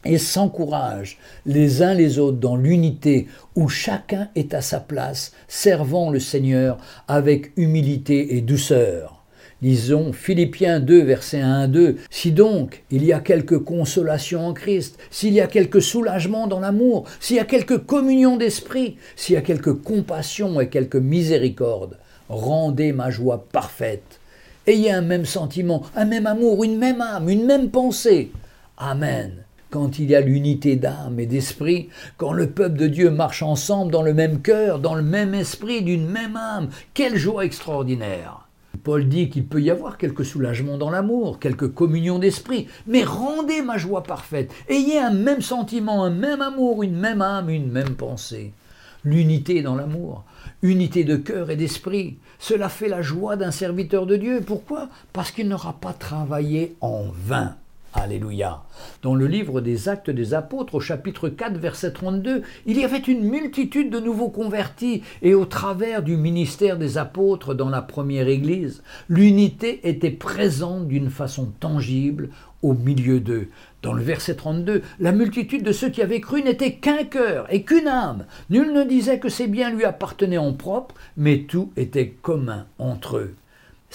et 0.06 0.18
s'encouragent 0.18 1.18
les 1.46 1.82
uns 1.82 1.94
les 1.94 2.20
autres 2.20 2.38
dans 2.38 2.56
l'unité 2.56 3.28
où 3.56 3.68
chacun 3.68 4.30
est 4.36 4.54
à 4.54 4.62
sa 4.62 4.80
place, 4.80 5.34
servant 5.48 6.12
le 6.12 6.20
Seigneur 6.20 6.78
avec 7.08 7.52
humilité 7.58 8.38
et 8.38 8.42
douceur. 8.42 9.15
Lisons 9.66 10.14
Philippiens 10.14 10.80
2, 10.80 11.02
verset 11.02 11.42
1 11.42 11.62
à 11.62 11.68
2. 11.68 11.96
Si 12.12 12.32
donc 12.32 12.84
il 12.92 13.04
y 13.04 13.12
a 13.12 13.20
quelque 13.20 13.56
consolation 13.56 14.46
en 14.46 14.54
Christ, 14.54 15.00
s'il 15.10 15.34
y 15.34 15.42
a 15.42 15.48
quelque 15.48 15.80
soulagement 15.80 16.46
dans 16.46 16.60
l'amour, 16.60 17.06
s'il 17.20 17.38
y 17.38 17.40
a 17.40 17.46
quelque 17.46 17.74
communion 17.74 18.38
d'esprit, 18.38 18.98
s'il 19.16 19.34
y 19.34 19.40
a 19.40 19.42
quelque 19.42 19.72
compassion 19.72 20.62
et 20.62 20.70
quelque 20.70 21.00
miséricorde, 21.00 21.98
rendez 22.30 22.92
ma 22.92 23.10
joie 23.10 23.48
parfaite. 23.52 24.20
Ayez 24.68 24.92
un 24.92 25.02
même 25.02 25.26
sentiment, 25.26 25.82
un 25.96 26.06
même 26.06 26.28
amour, 26.28 26.64
une 26.64 26.78
même 26.78 27.02
âme, 27.02 27.28
une 27.28 27.48
même 27.48 27.72
pensée. 27.72 28.32
Amen 28.78 29.32
quand 29.72 29.98
il 30.00 30.12
y 30.12 30.16
a 30.16 30.22
l'unité 30.22 30.78
d'âme 30.78 31.20
et 31.20 31.26
d'esprit, 31.26 31.90
quand 32.16 32.32
le 32.32 32.52
peuple 32.52 32.78
de 32.78 32.88
Dieu 32.88 33.10
marche 33.10 33.42
ensemble 33.42 33.92
dans 33.92 34.04
le 34.04 34.14
même 34.14 34.42
cœur, 34.42 34.80
dans 34.80 34.96
le 34.96 35.02
même 35.02 35.34
esprit, 35.34 35.82
d'une 35.82 36.08
même 36.08 36.38
âme, 36.38 36.70
quelle 36.94 37.18
joie 37.18 37.44
extraordinaire. 37.44 38.45
Paul 38.78 39.08
dit 39.08 39.30
qu'il 39.30 39.46
peut 39.46 39.62
y 39.62 39.72
avoir 39.72 39.98
quelques 39.98 40.26
soulagements 40.26 40.78
dans 40.78 40.90
l'amour, 40.90 41.40
quelques 41.40 41.74
communions 41.74 42.20
d'esprit, 42.20 42.68
mais 42.88 43.04
rendez 43.04 43.62
ma 43.62 43.78
joie 43.78 44.04
parfaite. 44.04 44.54
Ayez 44.70 45.00
un 45.00 45.14
même 45.14 45.42
sentiment, 45.42 46.04
un 46.04 46.10
même 46.10 46.42
amour, 46.42 46.84
une 46.84 46.98
même 46.98 47.22
âme, 47.22 47.50
une 47.50 47.72
même 47.72 47.96
pensée. 47.96 48.54
L'unité 49.04 49.62
dans 49.62 49.76
l'amour, 49.76 50.24
unité 50.62 51.04
de 51.04 51.16
cœur 51.16 51.52
et 51.52 51.56
d'esprit, 51.56 52.18
cela 52.40 52.70
fait 52.70 52.90
la 52.90 53.02
joie 53.02 53.36
d'un 53.36 53.52
serviteur 53.52 54.06
de 54.06 54.16
Dieu. 54.16 54.42
Pourquoi? 54.46 54.90
Parce 55.14 55.32
qu'il 55.32 55.48
n'aura 55.48 55.74
pas 55.74 55.94
travaillé 55.94 56.76
en 56.82 57.04
vain. 57.14 57.56
Alléluia. 57.96 58.62
Dans 59.04 59.16
le 59.16 59.26
livre 59.26 59.62
des 59.62 59.88
Actes 59.88 60.10
des 60.10 60.34
Apôtres, 60.34 60.76
au 60.76 60.80
chapitre 60.82 61.30
4, 61.30 61.58
verset 61.58 61.94
32, 61.94 62.44
il 62.66 62.78
y 62.78 62.84
avait 62.84 62.98
une 62.98 63.24
multitude 63.24 63.90
de 63.90 64.02
nouveaux 64.02 64.30
convertis, 64.30 65.02
et 65.22 65.34
au 65.34 65.46
travers 65.46 66.04
du 66.04 66.18
ministère 66.18 66.78
des 66.78 66.98
apôtres 66.98 67.56
dans 67.56 67.70
la 67.70 67.82
première 67.82 68.28
Église, 68.28 68.84
l'unité 69.08 69.88
était 69.88 70.12
présente 70.12 70.90
d'une 70.90 71.10
façon 71.10 71.54
tangible 71.62 72.30
au 72.62 72.74
milieu 72.74 73.22
d'eux. 73.22 73.48
Dans 73.82 73.94
le 73.94 74.04
verset 74.04 74.36
32, 74.36 74.82
la 75.00 75.12
multitude 75.14 75.64
de 75.64 75.72
ceux 75.72 75.90
qui 75.90 76.02
avaient 76.02 76.20
cru 76.20 76.44
n'était 76.44 76.74
qu'un 76.74 77.06
cœur 77.06 77.48
et 77.50 77.64
qu'une 77.64 77.88
âme. 77.88 78.26
Nul 78.50 78.74
ne 78.74 78.84
disait 78.84 79.20
que 79.20 79.30
ses 79.30 79.48
biens 79.48 79.70
lui 79.70 79.86
appartenaient 79.86 80.38
en 80.38 80.52
propre, 80.52 80.96
mais 81.16 81.44
tout 81.44 81.72
était 81.78 82.10
commun 82.22 82.66
entre 82.78 83.18
eux. 83.18 83.36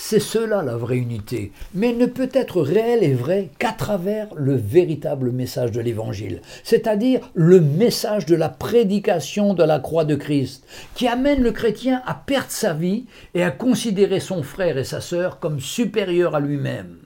C'est 0.02 0.18
cela 0.18 0.62
la 0.62 0.76
vraie 0.76 0.96
unité, 0.96 1.52
mais 1.74 1.92
ne 1.92 2.06
peut 2.06 2.30
être 2.32 2.62
réelle 2.62 3.04
et 3.04 3.12
vraie 3.12 3.50
qu'à 3.58 3.70
travers 3.70 4.34
le 4.34 4.56
véritable 4.56 5.30
message 5.30 5.72
de 5.72 5.80
l'Évangile, 5.80 6.40
c'est-à-dire 6.64 7.20
le 7.34 7.60
message 7.60 8.24
de 8.24 8.34
la 8.34 8.48
prédication 8.48 9.52
de 9.52 9.62
la 9.62 9.78
croix 9.78 10.06
de 10.06 10.16
Christ, 10.16 10.66
qui 10.94 11.06
amène 11.06 11.42
le 11.42 11.52
chrétien 11.52 12.02
à 12.06 12.14
perdre 12.14 12.50
sa 12.50 12.72
vie 12.72 13.04
et 13.34 13.44
à 13.44 13.50
considérer 13.50 14.20
son 14.20 14.42
frère 14.42 14.78
et 14.78 14.84
sa 14.84 15.02
sœur 15.02 15.38
comme 15.38 15.60
supérieurs 15.60 16.34
à 16.34 16.40
lui-même. 16.40 16.99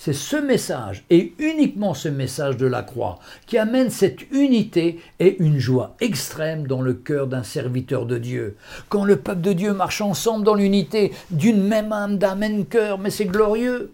C'est 0.00 0.12
ce 0.12 0.36
message, 0.36 1.02
et 1.10 1.32
uniquement 1.40 1.92
ce 1.92 2.08
message 2.08 2.56
de 2.56 2.68
la 2.68 2.82
croix, 2.82 3.18
qui 3.48 3.58
amène 3.58 3.90
cette 3.90 4.30
unité 4.30 5.00
et 5.18 5.42
une 5.42 5.58
joie 5.58 5.96
extrême 6.00 6.68
dans 6.68 6.82
le 6.82 6.94
cœur 6.94 7.26
d'un 7.26 7.42
serviteur 7.42 8.06
de 8.06 8.16
Dieu. 8.16 8.54
Quand 8.90 9.04
le 9.04 9.16
peuple 9.16 9.40
de 9.40 9.52
Dieu 9.52 9.72
marche 9.72 10.00
ensemble 10.00 10.44
dans 10.44 10.54
l'unité, 10.54 11.10
d'une 11.32 11.64
même 11.64 11.92
âme, 11.92 12.16
d'un 12.16 12.36
même 12.36 12.64
cœur, 12.64 13.00
mais 13.00 13.10
c'est 13.10 13.24
glorieux. 13.24 13.90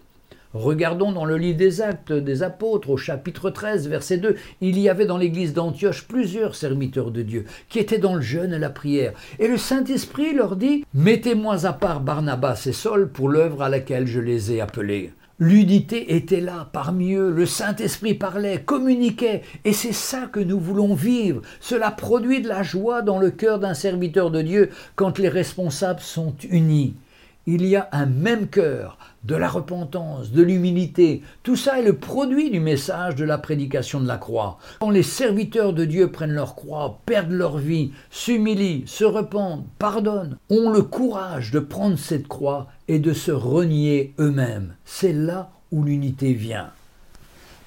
Regardons 0.53 1.11
dans 1.11 1.25
le 1.25 1.39
livre 1.39 1.57
des 1.57 1.81
Actes 1.81 2.13
des 2.13 2.43
Apôtres, 2.43 2.91
au 2.91 2.99
chapitre 2.99 3.49
13, 3.49 3.89
verset 3.89 4.19
2, 4.19 4.37
il 4.61 4.79
y 4.79 4.91
avait 4.91 5.07
dans 5.07 5.17
l'église 5.17 5.55
d'Antioche 5.55 6.07
plusieurs 6.07 6.55
serviteurs 6.55 7.13
de 7.13 7.23
Dieu 7.23 7.47
qui 7.71 7.79
étaient 7.79 7.97
dans 7.97 8.15
le 8.15 8.21
jeûne 8.21 8.53
et 8.53 8.59
la 8.59 8.69
prière. 8.69 9.15
Et 9.39 9.49
le 9.49 9.57
Saint-Esprit 9.57 10.35
leur 10.35 10.57
dit 10.57 10.85
Mettez-moi 10.93 11.65
à 11.65 11.73
part 11.73 12.01
Barnabas 12.01 12.65
et 12.67 12.73
Saul 12.73 13.09
pour 13.09 13.31
l'œuvre 13.31 13.63
à 13.63 13.71
laquelle 13.71 14.07
je 14.07 14.21
les 14.21 14.53
ai 14.53 14.61
appelés. 14.61 15.11
L'unité 15.41 16.15
était 16.15 16.41
là 16.41 16.69
parmi 16.73 17.15
eux, 17.15 17.29
le 17.29 17.45
Saint-Esprit 17.45 18.15
parlait, 18.15 18.63
communiquait, 18.63 19.43
et 19.65 19.73
c'est 19.73 19.93
ça 19.93 20.29
que 20.31 20.39
nous 20.39 20.61
voulons 20.61 20.95
vivre. 20.95 21.43
Cela 21.59 21.91
produit 21.91 22.41
de 22.41 22.49
la 22.49 22.63
joie 22.63 23.03
dans 23.03 23.19
le 23.19 23.33
cœur 23.33 23.59
d'un 23.59 23.75
serviteur 23.75 24.31
de 24.31 24.43
Dieu 24.43 24.71
quand 24.95 25.19
les 25.19 25.29
responsables 25.29 26.01
sont 26.01 26.37
unis. 26.49 26.95
Il 27.47 27.67
y 27.67 27.75
a 27.75 27.89
un 27.91 28.07
même 28.07 28.47
cœur, 28.47 28.97
de 29.25 29.35
la 29.35 29.49
repentance, 29.49 30.33
de 30.33 30.43
l'humilité. 30.43 31.23
Tout 31.43 31.57
ça 31.57 31.81
est 31.81 31.85
le 31.85 31.97
produit 31.97 32.51
du 32.51 32.61
message 32.61 33.15
de 33.17 33.25
la 33.25 33.39
prédication 33.39 34.01
de 34.01 34.07
la 34.07 34.19
croix. 34.19 34.59
Quand 34.81 34.91
les 34.91 35.03
serviteurs 35.03 35.73
de 35.73 35.85
Dieu 35.85 36.11
prennent 36.11 36.35
leur 36.35 36.55
croix, 36.55 37.01
perdent 37.07 37.33
leur 37.33 37.59
vie, 37.59 37.93
s'humilient, 38.11 38.85
se 38.87 39.05
repentent, 39.05 39.65
pardonnent, 39.79 40.37
ont 40.51 40.71
le 40.71 40.83
courage 40.83 41.51
de 41.51 41.59
prendre 41.59 41.99
cette 41.99 42.29
croix 42.29 42.69
et 42.89 42.99
de 42.99 43.13
se 43.13 43.33
renier 43.33 44.15
eux-mêmes. 44.19 44.75
C'est 44.85 45.13
là 45.13 45.51
où 45.73 45.83
l'unité 45.83 46.35
vient. 46.35 46.71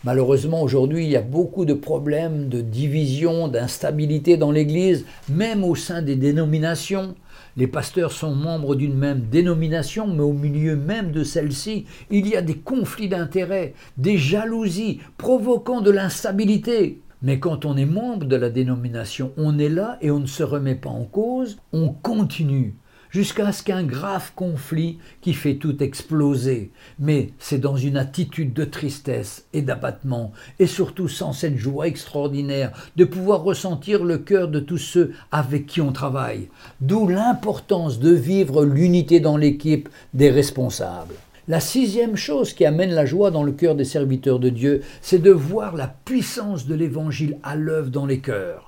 Malheureusement, 0.04 0.62
aujourd'hui, 0.62 1.06
il 1.06 1.10
y 1.10 1.18
a 1.18 1.22
beaucoup 1.22 1.66
de 1.66 1.74
problèmes 1.74 2.50
de 2.50 2.62
division, 2.62 3.48
d'instabilité 3.48 4.38
dans 4.38 4.52
l'Église, 4.52 5.06
même 5.28 5.64
au 5.64 5.76
sein 5.76 6.02
des 6.02 6.16
dénominations. 6.16 7.16
Les 7.58 7.66
pasteurs 7.66 8.12
sont 8.12 8.36
membres 8.36 8.76
d'une 8.76 8.96
même 8.96 9.22
dénomination, 9.32 10.06
mais 10.06 10.22
au 10.22 10.32
milieu 10.32 10.76
même 10.76 11.12
de 11.12 11.24
celle-ci, 11.24 11.86
il 12.12 12.28
y 12.28 12.36
a 12.36 12.44
des 12.44 12.58
conflits 12.58 13.10
d'intérêts, 13.10 13.74
des 13.98 14.18
jalousies, 14.18 15.00
provoquant 15.18 15.82
de 15.82 15.90
l'instabilité. 15.90 17.02
Mais 17.24 17.40
quand 17.40 17.66
on 17.66 17.76
est 17.76 17.86
membre 17.86 18.28
de 18.28 18.36
la 18.36 18.52
dénomination, 18.52 19.32
on 19.38 19.58
est 19.58 19.70
là 19.70 19.98
et 20.02 20.12
on 20.12 20.20
ne 20.20 20.28
se 20.28 20.44
remet 20.44 20.76
pas 20.76 20.92
en 20.92 21.06
cause, 21.06 21.58
on 21.74 21.90
continue 21.90 22.76
jusqu'à 23.10 23.52
ce 23.52 23.64
qu'un 23.64 23.84
grave 23.84 24.32
conflit 24.36 24.98
qui 25.22 25.34
fait 25.34 25.56
tout 25.56 25.82
exploser. 25.84 26.72
Mais 27.00 27.32
c'est 27.40 27.60
dans 27.60 27.76
une 27.76 27.98
attitude 27.98 28.54
de 28.54 28.66
tristesse 28.66 29.46
et 29.54 29.62
d'abattement, 29.62 30.32
et 30.60 30.68
surtout 30.68 31.08
sans 31.08 31.34
cette 31.34 31.58
joie 31.58 31.88
extraordinaire 31.88 32.72
de 32.96 33.06
pouvoir 33.06 33.44
ressentir 33.44 34.04
le 34.04 34.18
cœur 34.18 34.48
de 34.48 34.60
tous 34.60 34.78
ceux 34.78 35.14
avec 35.32 35.66
qui 35.66 35.82
on 35.82 35.92
travaille. 35.92 36.50
D'où 36.82 37.08
l'importance 37.08 38.00
de 38.00 38.12
vivre 38.12 38.66
l'unité 38.66 39.20
dans 39.20 39.38
l'équipe 39.38 39.90
des 40.14 40.30
responsables. 40.30 41.16
La 41.50 41.62
sixième 41.62 42.18
chose 42.18 42.52
qui 42.52 42.66
amène 42.66 42.92
la 42.92 43.06
joie 43.06 43.32
dans 43.32 43.44
le 43.44 43.54
cœur 43.54 43.76
des 43.76 43.86
serviteurs 43.86 44.40
de 44.40 44.50
Dieu, 44.50 44.82
c'est 45.02 45.22
de 45.22 45.32
voir 45.32 45.78
la 45.78 45.88
puissance 45.88 46.68
de 46.68 46.76
l'Évangile 46.76 47.38
à 47.42 47.56
l'œuvre 47.56 47.90
dans 47.90 48.06
les 48.06 48.20
cœurs. 48.20 48.67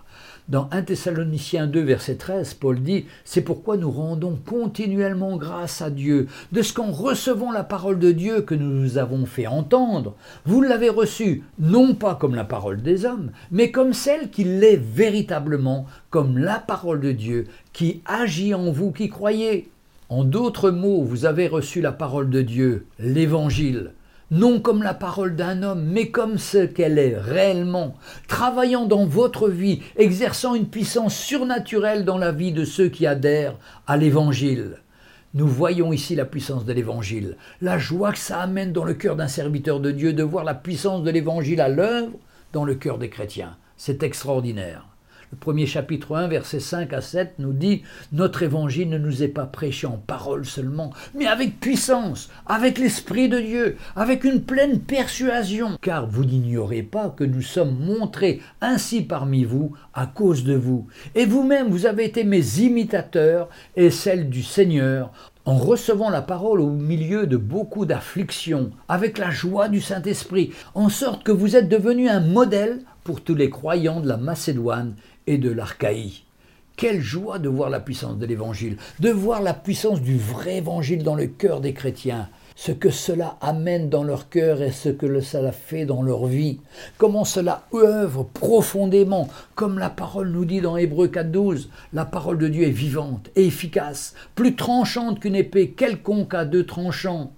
Dans 0.49 0.67
1 0.71 0.81
Thessaloniciens 0.81 1.67
2, 1.67 1.79
verset 1.79 2.15
13, 2.15 2.55
Paul 2.55 2.81
dit 2.81 3.05
C'est 3.23 3.43
pourquoi 3.43 3.77
nous 3.77 3.91
rendons 3.91 4.35
continuellement 4.47 5.37
grâce 5.37 5.83
à 5.83 5.91
Dieu, 5.91 6.25
de 6.51 6.63
ce 6.63 6.73
qu'en 6.73 6.89
recevant 6.89 7.51
la 7.51 7.63
parole 7.63 7.99
de 7.99 8.11
Dieu 8.11 8.41
que 8.41 8.55
nous 8.55 8.71
nous 8.71 8.97
avons 8.97 9.27
fait 9.27 9.45
entendre, 9.45 10.15
vous 10.45 10.63
l'avez 10.63 10.89
reçue, 10.89 11.43
non 11.59 11.93
pas 11.93 12.15
comme 12.15 12.33
la 12.33 12.45
parole 12.45 12.81
des 12.81 13.05
hommes, 13.05 13.29
mais 13.51 13.69
comme 13.69 13.93
celle 13.93 14.31
qui 14.31 14.43
l'est 14.43 14.81
véritablement, 14.81 15.85
comme 16.09 16.39
la 16.39 16.57
parole 16.57 17.01
de 17.01 17.11
Dieu 17.11 17.45
qui 17.71 18.01
agit 18.07 18.55
en 18.55 18.71
vous 18.71 18.91
qui 18.91 19.07
croyez. 19.07 19.69
En 20.09 20.23
d'autres 20.23 20.71
mots, 20.71 21.03
vous 21.03 21.25
avez 21.25 21.47
reçu 21.47 21.79
la 21.79 21.91
parole 21.91 22.31
de 22.31 22.41
Dieu, 22.41 22.87
l'Évangile, 22.97 23.91
non 24.31 24.59
comme 24.59 24.83
la 24.83 24.93
parole 24.93 25.35
d'un 25.35 25.63
homme, 25.63 25.83
mais 25.83 26.09
comme 26.09 26.37
ce 26.37 26.65
qu'elle 26.65 26.99
est 26.99 27.17
réellement, 27.17 27.95
travaillant 28.27 28.85
dans 28.85 29.05
votre 29.05 29.49
vie, 29.49 29.81
exerçant 29.95 30.55
une 30.55 30.67
puissance 30.67 31.15
surnaturelle 31.15 32.05
dans 32.05 32.17
la 32.17 32.31
vie 32.31 32.51
de 32.51 32.65
ceux 32.65 32.89
qui 32.89 33.07
adhèrent 33.07 33.57
à 33.87 33.97
l'Évangile. 33.97 34.77
Nous 35.33 35.47
voyons 35.47 35.93
ici 35.93 36.15
la 36.15 36.25
puissance 36.25 36.65
de 36.65 36.73
l'Évangile, 36.73 37.37
la 37.61 37.77
joie 37.77 38.11
que 38.11 38.17
ça 38.17 38.41
amène 38.41 38.73
dans 38.73 38.83
le 38.83 38.95
cœur 38.95 39.15
d'un 39.15 39.27
serviteur 39.27 39.79
de 39.79 39.91
Dieu 39.91 40.13
de 40.13 40.23
voir 40.23 40.43
la 40.43 40.55
puissance 40.55 41.03
de 41.03 41.11
l'Évangile 41.11 41.61
à 41.61 41.69
l'œuvre 41.69 42.13
dans 42.51 42.65
le 42.65 42.75
cœur 42.75 42.97
des 42.97 43.09
chrétiens. 43.09 43.55
C'est 43.77 44.03
extraordinaire. 44.03 44.87
Le 45.31 45.37
premier 45.37 45.67
chapitre 45.67 46.15
1, 46.15 46.27
versets 46.27 46.59
5 46.59 46.91
à 46.91 47.01
7 47.01 47.35
nous 47.37 47.53
dit 47.53 47.83
Notre 48.11 48.41
évangile 48.41 48.89
ne 48.89 48.97
nous 48.97 49.21
est 49.21 49.27
pas 49.27 49.45
prêché 49.45 49.85
en 49.85 49.97
parole 49.97 50.43
seulement, 50.43 50.91
mais 51.13 51.27
avec 51.27 51.59
puissance, 51.59 52.31
avec 52.47 52.79
l'Esprit 52.79 53.29
de 53.29 53.39
Dieu, 53.39 53.77
avec 53.95 54.23
une 54.23 54.41
pleine 54.41 54.79
persuasion. 54.79 55.77
Car 55.83 56.07
vous 56.07 56.25
n'ignorez 56.25 56.81
pas 56.81 57.09
que 57.09 57.23
nous 57.23 57.43
sommes 57.43 57.77
montrés 57.77 58.41
ainsi 58.59 59.01
parmi 59.01 59.43
vous 59.43 59.73
à 59.93 60.07
cause 60.07 60.43
de 60.43 60.55
vous. 60.55 60.87
Et 61.13 61.27
vous-même, 61.27 61.69
vous 61.69 61.85
avez 61.85 62.05
été 62.05 62.23
mes 62.23 62.61
imitateurs 62.61 63.49
et 63.75 63.91
celles 63.91 64.31
du 64.31 64.41
Seigneur 64.41 65.11
en 65.45 65.57
recevant 65.57 66.09
la 66.09 66.21
parole 66.21 66.59
au 66.59 66.69
milieu 66.69 67.25
de 67.25 67.37
beaucoup 67.37 67.85
d'afflictions, 67.85 68.71
avec 68.87 69.17
la 69.17 69.31
joie 69.31 69.67
du 69.67 69.81
Saint-Esprit, 69.81 70.53
en 70.75 70.89
sorte 70.89 71.23
que 71.23 71.31
vous 71.31 71.55
êtes 71.55 71.69
devenu 71.69 72.07
un 72.07 72.19
modèle 72.19 72.81
pour 73.09 73.21
tous 73.21 73.33
les 73.33 73.49
croyants 73.49 74.01
de 74.01 74.07
la 74.07 74.17
Macédoine 74.17 74.93
et 75.25 75.39
de 75.39 75.49
l'Archaïe. 75.49 76.25
Quelle 76.77 77.01
joie 77.01 77.39
de 77.39 77.49
voir 77.49 77.71
la 77.71 77.79
puissance 77.79 78.19
de 78.19 78.25
l'Évangile, 78.27 78.77
de 78.99 79.09
voir 79.09 79.41
la 79.41 79.55
puissance 79.55 79.99
du 79.99 80.15
vrai 80.15 80.57
Évangile 80.57 81.01
dans 81.01 81.15
le 81.15 81.25
cœur 81.25 81.59
des 81.59 81.73
chrétiens, 81.73 82.29
ce 82.55 82.71
que 82.71 82.91
cela 82.91 83.39
amène 83.41 83.89
dans 83.89 84.03
leur 84.03 84.29
cœur 84.29 84.61
et 84.61 84.69
ce 84.69 84.89
que 84.89 85.21
cela 85.21 85.51
fait 85.51 85.87
dans 85.87 86.03
leur 86.03 86.27
vie, 86.27 86.59
comment 86.99 87.25
cela 87.25 87.63
œuvre 87.73 88.27
profondément, 88.31 89.27
comme 89.55 89.79
la 89.79 89.89
parole 89.89 90.29
nous 90.29 90.45
dit 90.45 90.61
dans 90.61 90.77
Hébreu 90.77 91.07
4.12, 91.07 91.69
la 91.93 92.05
parole 92.05 92.37
de 92.37 92.47
Dieu 92.47 92.67
est 92.67 92.69
vivante 92.69 93.31
et 93.35 93.47
efficace, 93.47 94.13
plus 94.35 94.55
tranchante 94.55 95.19
qu'une 95.19 95.35
épée 95.35 95.71
quelconque 95.71 96.35
à 96.35 96.45
deux 96.45 96.67
tranchants, 96.67 97.31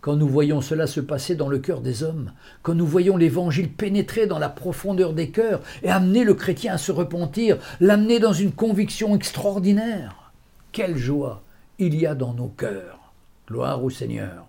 quand 0.00 0.16
nous 0.16 0.28
voyons 0.28 0.60
cela 0.60 0.86
se 0.86 1.00
passer 1.00 1.34
dans 1.34 1.48
le 1.48 1.58
cœur 1.58 1.80
des 1.80 2.02
hommes, 2.02 2.32
quand 2.62 2.74
nous 2.74 2.86
voyons 2.86 3.16
l'Évangile 3.16 3.70
pénétrer 3.70 4.26
dans 4.26 4.38
la 4.38 4.48
profondeur 4.48 5.12
des 5.12 5.30
cœurs 5.30 5.60
et 5.82 5.90
amener 5.90 6.24
le 6.24 6.34
chrétien 6.34 6.74
à 6.74 6.78
se 6.78 6.92
repentir, 6.92 7.58
l'amener 7.80 8.20
dans 8.20 8.32
une 8.32 8.52
conviction 8.52 9.16
extraordinaire, 9.16 10.32
quelle 10.72 10.96
joie 10.96 11.42
il 11.78 11.94
y 11.94 12.06
a 12.06 12.14
dans 12.14 12.34
nos 12.34 12.48
cœurs. 12.48 13.12
Gloire 13.48 13.82
au 13.82 13.90
Seigneur. 13.90 14.46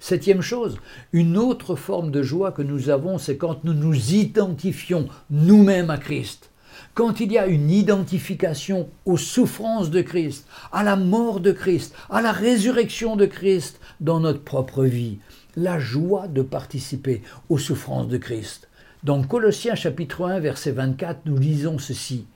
Septième 0.00 0.42
chose, 0.42 0.76
une 1.12 1.36
autre 1.38 1.76
forme 1.76 2.10
de 2.10 2.22
joie 2.22 2.52
que 2.52 2.62
nous 2.62 2.90
avons, 2.90 3.16
c'est 3.18 3.36
quand 3.36 3.64
nous 3.64 3.72
nous 3.72 4.14
identifions 4.14 5.08
nous-mêmes 5.30 5.90
à 5.90 5.96
Christ 5.96 6.50
quand 6.94 7.18
il 7.18 7.32
y 7.32 7.38
a 7.38 7.48
une 7.48 7.70
identification 7.70 8.88
aux 9.04 9.16
souffrances 9.16 9.90
de 9.90 10.00
Christ, 10.00 10.46
à 10.72 10.84
la 10.84 10.94
mort 10.94 11.40
de 11.40 11.50
Christ, 11.50 11.94
à 12.08 12.22
la 12.22 12.30
résurrection 12.30 13.16
de 13.16 13.26
Christ 13.26 13.80
dans 14.00 14.20
notre 14.20 14.42
propre 14.42 14.84
vie, 14.84 15.18
la 15.56 15.80
joie 15.80 16.28
de 16.28 16.42
participer 16.42 17.22
aux 17.48 17.58
souffrances 17.58 18.08
de 18.08 18.18
Christ. 18.18 18.68
Dans 19.02 19.22
Colossiens 19.24 19.74
chapitre 19.74 20.24
1 20.24 20.38
verset 20.38 20.70
24, 20.70 21.22
nous 21.26 21.36
lisons 21.36 21.78
ceci. 21.78 22.26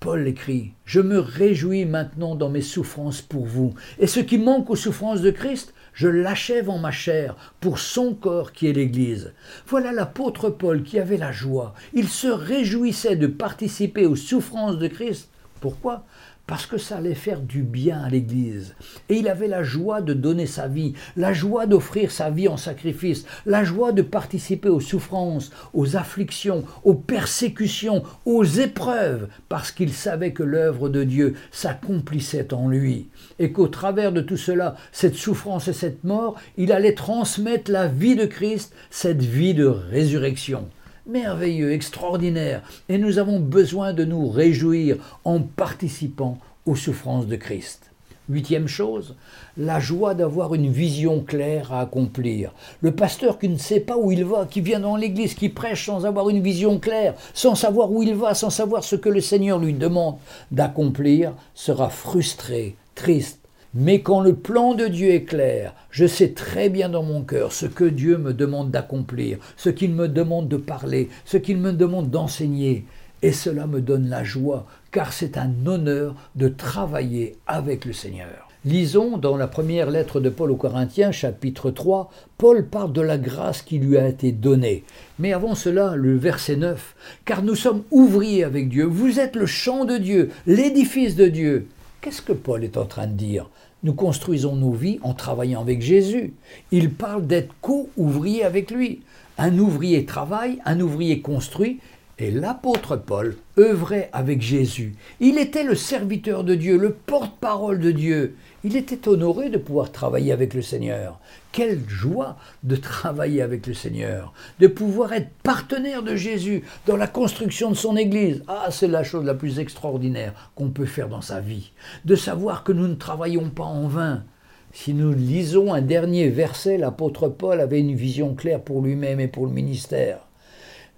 Paul 0.00 0.26
écrit, 0.26 0.72
Je 0.84 1.00
me 1.00 1.18
réjouis 1.18 1.84
maintenant 1.84 2.34
dans 2.34 2.50
mes 2.50 2.62
souffrances 2.62 3.22
pour 3.22 3.46
vous, 3.46 3.72
et 3.98 4.06
ce 4.06 4.20
qui 4.20 4.36
manque 4.36 4.68
aux 4.68 4.76
souffrances 4.76 5.22
de 5.22 5.30
Christ, 5.30 5.72
je 5.96 6.08
l'achève 6.08 6.68
en 6.68 6.78
ma 6.78 6.90
chair 6.90 7.34
pour 7.58 7.78
son 7.78 8.12
corps 8.12 8.52
qui 8.52 8.66
est 8.66 8.74
l'Église. 8.74 9.32
Voilà 9.66 9.92
l'apôtre 9.92 10.50
Paul 10.50 10.82
qui 10.82 10.98
avait 10.98 11.16
la 11.16 11.32
joie. 11.32 11.72
Il 11.94 12.08
se 12.08 12.28
réjouissait 12.28 13.16
de 13.16 13.26
participer 13.26 14.04
aux 14.04 14.14
souffrances 14.14 14.76
de 14.76 14.88
Christ. 14.88 15.30
Pourquoi? 15.58 16.04
Parce 16.46 16.66
que 16.66 16.76
ça 16.76 16.98
allait 16.98 17.14
faire 17.14 17.40
du 17.40 17.62
bien 17.62 18.02
à 18.02 18.10
l'Église. 18.10 18.74
Et 19.08 19.16
il 19.16 19.26
avait 19.26 19.48
la 19.48 19.62
joie 19.62 20.02
de 20.02 20.12
donner 20.12 20.44
sa 20.44 20.68
vie, 20.68 20.92
la 21.16 21.32
joie 21.32 21.64
d'offrir 21.64 22.10
sa 22.10 22.28
vie 22.28 22.46
en 22.46 22.58
sacrifice, 22.58 23.24
la 23.46 23.64
joie 23.64 23.92
de 23.92 24.02
participer 24.02 24.68
aux 24.68 24.80
souffrances, 24.80 25.50
aux 25.72 25.96
afflictions, 25.96 26.62
aux 26.84 26.94
persécutions, 26.94 28.02
aux 28.26 28.44
épreuves, 28.44 29.28
parce 29.48 29.72
qu'il 29.72 29.94
savait 29.94 30.34
que 30.34 30.42
l'œuvre 30.42 30.90
de 30.90 31.04
Dieu 31.04 31.34
s'accomplissait 31.50 32.52
en 32.52 32.68
lui. 32.68 33.08
Et 33.38 33.52
qu'au 33.52 33.68
travers 33.68 34.12
de 34.12 34.20
tout 34.20 34.36
cela, 34.36 34.76
cette 34.92 35.16
souffrance 35.16 35.68
et 35.68 35.72
cette 35.72 36.04
mort, 36.04 36.36
il 36.56 36.72
allait 36.72 36.94
transmettre 36.94 37.70
la 37.70 37.86
vie 37.86 38.16
de 38.16 38.26
Christ, 38.26 38.72
cette 38.90 39.22
vie 39.22 39.54
de 39.54 39.66
résurrection 39.66 40.68
merveilleux, 41.06 41.72
extraordinaire, 41.72 42.62
et 42.88 42.98
nous 42.98 43.18
avons 43.18 43.38
besoin 43.38 43.92
de 43.92 44.04
nous 44.04 44.28
réjouir 44.28 44.96
en 45.24 45.40
participant 45.40 46.38
aux 46.66 46.76
souffrances 46.76 47.26
de 47.26 47.36
Christ. 47.36 47.92
Huitième 48.28 48.66
chose, 48.66 49.14
la 49.56 49.78
joie 49.78 50.14
d'avoir 50.14 50.52
une 50.52 50.68
vision 50.68 51.20
claire 51.20 51.72
à 51.72 51.80
accomplir. 51.80 52.52
Le 52.80 52.90
pasteur 52.90 53.38
qui 53.38 53.48
ne 53.48 53.56
sait 53.56 53.78
pas 53.78 53.96
où 53.96 54.10
il 54.10 54.24
va, 54.24 54.46
qui 54.46 54.60
vient 54.60 54.80
dans 54.80 54.96
l'église, 54.96 55.34
qui 55.34 55.48
prêche 55.48 55.86
sans 55.86 56.04
avoir 56.06 56.28
une 56.28 56.42
vision 56.42 56.80
claire, 56.80 57.14
sans 57.34 57.54
savoir 57.54 57.92
où 57.92 58.02
il 58.02 58.16
va, 58.16 58.34
sans 58.34 58.50
savoir 58.50 58.82
ce 58.82 58.96
que 58.96 59.08
le 59.08 59.20
Seigneur 59.20 59.60
lui 59.60 59.74
demande 59.74 60.16
d'accomplir, 60.50 61.34
sera 61.54 61.88
frustré, 61.88 62.74
triste, 62.96 63.46
mais 63.74 64.00
quand 64.00 64.20
le 64.20 64.34
plan 64.34 64.74
de 64.74 64.86
Dieu 64.86 65.10
est 65.10 65.24
clair, 65.24 65.74
je 65.90 66.06
sais 66.06 66.30
très 66.30 66.70
bien 66.70 66.88
dans 66.88 67.02
mon 67.02 67.22
cœur 67.22 67.52
ce 67.52 67.66
que 67.66 67.84
Dieu 67.84 68.16
me 68.16 68.32
demande 68.32 68.70
d'accomplir, 68.70 69.38
ce 69.56 69.68
qu'il 69.68 69.92
me 69.92 70.08
demande 70.08 70.48
de 70.48 70.56
parler, 70.56 71.10
ce 71.24 71.36
qu'il 71.36 71.58
me 71.58 71.72
demande 71.72 72.10
d'enseigner. 72.10 72.86
Et 73.22 73.32
cela 73.32 73.66
me 73.66 73.80
donne 73.80 74.08
la 74.08 74.24
joie, 74.24 74.66
car 74.92 75.12
c'est 75.12 75.36
un 75.36 75.52
honneur 75.66 76.14
de 76.36 76.48
travailler 76.48 77.36
avec 77.46 77.84
le 77.84 77.92
Seigneur. 77.92 78.48
Lisons 78.64 79.16
dans 79.16 79.36
la 79.36 79.46
première 79.46 79.90
lettre 79.90 80.20
de 80.20 80.28
Paul 80.28 80.50
aux 80.50 80.56
Corinthiens, 80.56 81.12
chapitre 81.12 81.70
3, 81.70 82.10
Paul 82.36 82.66
parle 82.66 82.92
de 82.92 83.00
la 83.00 83.18
grâce 83.18 83.62
qui 83.62 83.78
lui 83.78 83.96
a 83.96 84.08
été 84.08 84.32
donnée. 84.32 84.84
Mais 85.18 85.32
avant 85.32 85.54
cela, 85.54 85.94
le 85.96 86.16
verset 86.16 86.56
9, 86.56 86.96
Car 87.24 87.42
nous 87.42 87.54
sommes 87.54 87.84
ouvriers 87.90 88.42
avec 88.42 88.68
Dieu, 88.68 88.84
vous 88.84 89.20
êtes 89.20 89.36
le 89.36 89.46
champ 89.46 89.84
de 89.84 89.98
Dieu, 89.98 90.30
l'édifice 90.46 91.14
de 91.14 91.28
Dieu. 91.28 91.68
Qu'est-ce 92.06 92.22
que 92.22 92.32
Paul 92.32 92.62
est 92.62 92.76
en 92.76 92.84
train 92.84 93.08
de 93.08 93.14
dire? 93.14 93.50
Nous 93.82 93.92
construisons 93.92 94.54
nos 94.54 94.70
vies 94.70 95.00
en 95.02 95.12
travaillant 95.12 95.60
avec 95.60 95.82
Jésus. 95.82 96.34
Il 96.70 96.92
parle 96.92 97.26
d'être 97.26 97.52
co-ouvrier 97.60 98.44
avec 98.44 98.70
lui. 98.70 99.00
Un 99.38 99.58
ouvrier 99.58 100.04
travaille, 100.04 100.60
un 100.64 100.78
ouvrier 100.78 101.20
construit, 101.20 101.80
et 102.20 102.30
l'apôtre 102.30 102.94
Paul 102.94 103.36
œuvrait 103.58 104.08
avec 104.12 104.40
Jésus. 104.40 104.94
Il 105.18 105.36
était 105.36 105.64
le 105.64 105.74
serviteur 105.74 106.44
de 106.44 106.54
Dieu, 106.54 106.76
le 106.76 106.92
porte-parole 106.92 107.80
de 107.80 107.90
Dieu. 107.90 108.36
Il 108.68 108.74
était 108.74 109.06
honoré 109.06 109.48
de 109.48 109.58
pouvoir 109.58 109.92
travailler 109.92 110.32
avec 110.32 110.52
le 110.52 110.60
Seigneur. 110.60 111.20
Quelle 111.52 111.88
joie 111.88 112.36
de 112.64 112.74
travailler 112.74 113.40
avec 113.40 113.64
le 113.68 113.74
Seigneur, 113.74 114.32
de 114.58 114.66
pouvoir 114.66 115.12
être 115.12 115.30
partenaire 115.44 116.02
de 116.02 116.16
Jésus 116.16 116.64
dans 116.84 116.96
la 116.96 117.06
construction 117.06 117.70
de 117.70 117.76
son 117.76 117.96
Église. 117.96 118.42
Ah, 118.48 118.66
c'est 118.72 118.88
la 118.88 119.04
chose 119.04 119.24
la 119.24 119.34
plus 119.34 119.60
extraordinaire 119.60 120.50
qu'on 120.56 120.70
peut 120.70 120.84
faire 120.84 121.08
dans 121.08 121.20
sa 121.20 121.38
vie. 121.38 121.70
De 122.04 122.16
savoir 122.16 122.64
que 122.64 122.72
nous 122.72 122.88
ne 122.88 122.96
travaillons 122.96 123.50
pas 123.50 123.62
en 123.62 123.86
vain. 123.86 124.24
Si 124.72 124.94
nous 124.94 125.12
lisons 125.12 125.72
un 125.72 125.80
dernier 125.80 126.28
verset, 126.28 126.76
l'apôtre 126.76 127.28
Paul 127.28 127.60
avait 127.60 127.78
une 127.78 127.94
vision 127.94 128.34
claire 128.34 128.62
pour 128.62 128.82
lui-même 128.82 129.20
et 129.20 129.28
pour 129.28 129.46
le 129.46 129.52
ministère. 129.52 130.18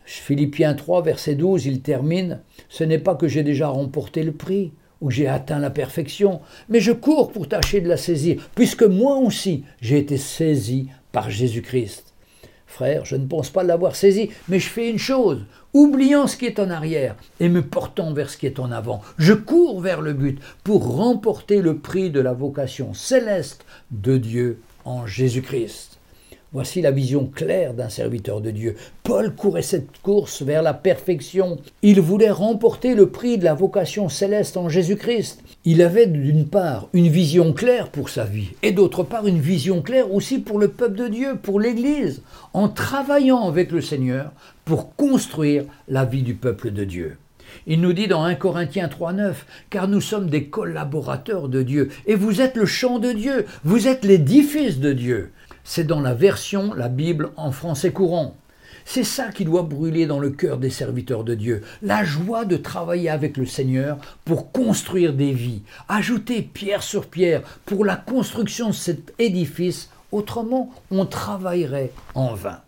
Philippiens 0.06 0.72
3, 0.72 1.02
verset 1.02 1.34
12, 1.34 1.66
il 1.66 1.82
termine 1.82 2.40
Ce 2.70 2.82
n'est 2.82 2.98
pas 2.98 3.14
que 3.14 3.28
j'ai 3.28 3.42
déjà 3.42 3.68
remporté 3.68 4.22
le 4.22 4.32
prix 4.32 4.72
ou 5.00 5.10
j'ai 5.10 5.28
atteint 5.28 5.58
la 5.58 5.70
perfection, 5.70 6.40
mais 6.68 6.80
je 6.80 6.92
cours 6.92 7.32
pour 7.32 7.48
tâcher 7.48 7.80
de 7.80 7.88
la 7.88 7.96
saisir, 7.96 8.42
puisque 8.54 8.82
moi 8.82 9.16
aussi 9.16 9.64
j'ai 9.80 9.98
été 9.98 10.16
saisi 10.16 10.88
par 11.12 11.30
Jésus-Christ. 11.30 12.14
Frère, 12.66 13.04
je 13.04 13.16
ne 13.16 13.26
pense 13.26 13.50
pas 13.50 13.62
l'avoir 13.62 13.96
saisi, 13.96 14.30
mais 14.48 14.60
je 14.60 14.68
fais 14.68 14.90
une 14.90 14.98
chose, 14.98 15.44
oubliant 15.72 16.26
ce 16.26 16.36
qui 16.36 16.46
est 16.46 16.60
en 16.60 16.70
arrière 16.70 17.16
et 17.40 17.48
me 17.48 17.62
portant 17.62 18.12
vers 18.12 18.28
ce 18.28 18.36
qui 18.36 18.46
est 18.46 18.60
en 18.60 18.70
avant. 18.70 19.00
Je 19.16 19.32
cours 19.32 19.80
vers 19.80 20.02
le 20.02 20.12
but 20.12 20.38
pour 20.64 20.96
remporter 20.96 21.62
le 21.62 21.78
prix 21.78 22.10
de 22.10 22.20
la 22.20 22.34
vocation 22.34 22.92
céleste 22.94 23.64
de 23.90 24.18
Dieu 24.18 24.60
en 24.84 25.06
Jésus-Christ. 25.06 25.97
Voici 26.50 26.80
la 26.80 26.90
vision 26.90 27.26
claire 27.26 27.74
d'un 27.74 27.90
serviteur 27.90 28.40
de 28.40 28.50
Dieu. 28.50 28.74
Paul 29.02 29.34
courait 29.34 29.60
cette 29.60 29.98
course 30.00 30.40
vers 30.40 30.62
la 30.62 30.72
perfection. 30.72 31.58
Il 31.82 32.00
voulait 32.00 32.30
remporter 32.30 32.94
le 32.94 33.10
prix 33.10 33.36
de 33.36 33.44
la 33.44 33.52
vocation 33.52 34.08
céleste 34.08 34.56
en 34.56 34.70
Jésus-Christ. 34.70 35.42
Il 35.66 35.82
avait 35.82 36.06
d'une 36.06 36.46
part 36.46 36.88
une 36.94 37.08
vision 37.08 37.52
claire 37.52 37.90
pour 37.90 38.08
sa 38.08 38.24
vie 38.24 38.48
et 38.62 38.72
d'autre 38.72 39.02
part 39.02 39.26
une 39.26 39.40
vision 39.40 39.82
claire 39.82 40.10
aussi 40.14 40.38
pour 40.38 40.58
le 40.58 40.68
peuple 40.68 40.96
de 40.96 41.08
Dieu, 41.08 41.36
pour 41.36 41.60
l'Église, 41.60 42.22
en 42.54 42.70
travaillant 42.70 43.46
avec 43.46 43.70
le 43.70 43.82
Seigneur 43.82 44.32
pour 44.64 44.96
construire 44.96 45.64
la 45.86 46.06
vie 46.06 46.22
du 46.22 46.32
peuple 46.32 46.70
de 46.70 46.84
Dieu. 46.84 47.18
Il 47.66 47.82
nous 47.82 47.92
dit 47.92 48.08
dans 48.08 48.24
1 48.24 48.36
Corinthiens 48.36 48.88
3.9, 48.88 49.34
car 49.68 49.86
nous 49.86 50.00
sommes 50.00 50.30
des 50.30 50.44
collaborateurs 50.44 51.48
de 51.48 51.62
Dieu, 51.62 51.90
et 52.06 52.14
vous 52.14 52.40
êtes 52.40 52.56
le 52.56 52.66
champ 52.66 52.98
de 52.98 53.12
Dieu, 53.12 53.44
vous 53.64 53.86
êtes 53.86 54.04
l'édifice 54.04 54.78
de 54.78 54.94
Dieu. 54.94 55.30
C'est 55.70 55.84
dans 55.84 56.00
la 56.00 56.14
version, 56.14 56.72
la 56.72 56.88
Bible 56.88 57.28
en 57.36 57.52
français 57.52 57.92
courant. 57.92 58.34
C'est 58.86 59.04
ça 59.04 59.28
qui 59.28 59.44
doit 59.44 59.64
brûler 59.64 60.06
dans 60.06 60.18
le 60.18 60.30
cœur 60.30 60.56
des 60.56 60.70
serviteurs 60.70 61.24
de 61.24 61.34
Dieu, 61.34 61.62
la 61.82 62.04
joie 62.04 62.46
de 62.46 62.56
travailler 62.56 63.10
avec 63.10 63.36
le 63.36 63.44
Seigneur 63.44 63.98
pour 64.24 64.50
construire 64.50 65.12
des 65.12 65.32
vies, 65.32 65.60
ajouter 65.86 66.40
pierre 66.40 66.82
sur 66.82 67.06
pierre 67.06 67.42
pour 67.66 67.84
la 67.84 67.96
construction 67.96 68.68
de 68.68 68.74
cet 68.74 69.12
édifice, 69.18 69.90
autrement 70.10 70.72
on 70.90 71.04
travaillerait 71.04 71.92
en 72.14 72.32
vain. 72.32 72.62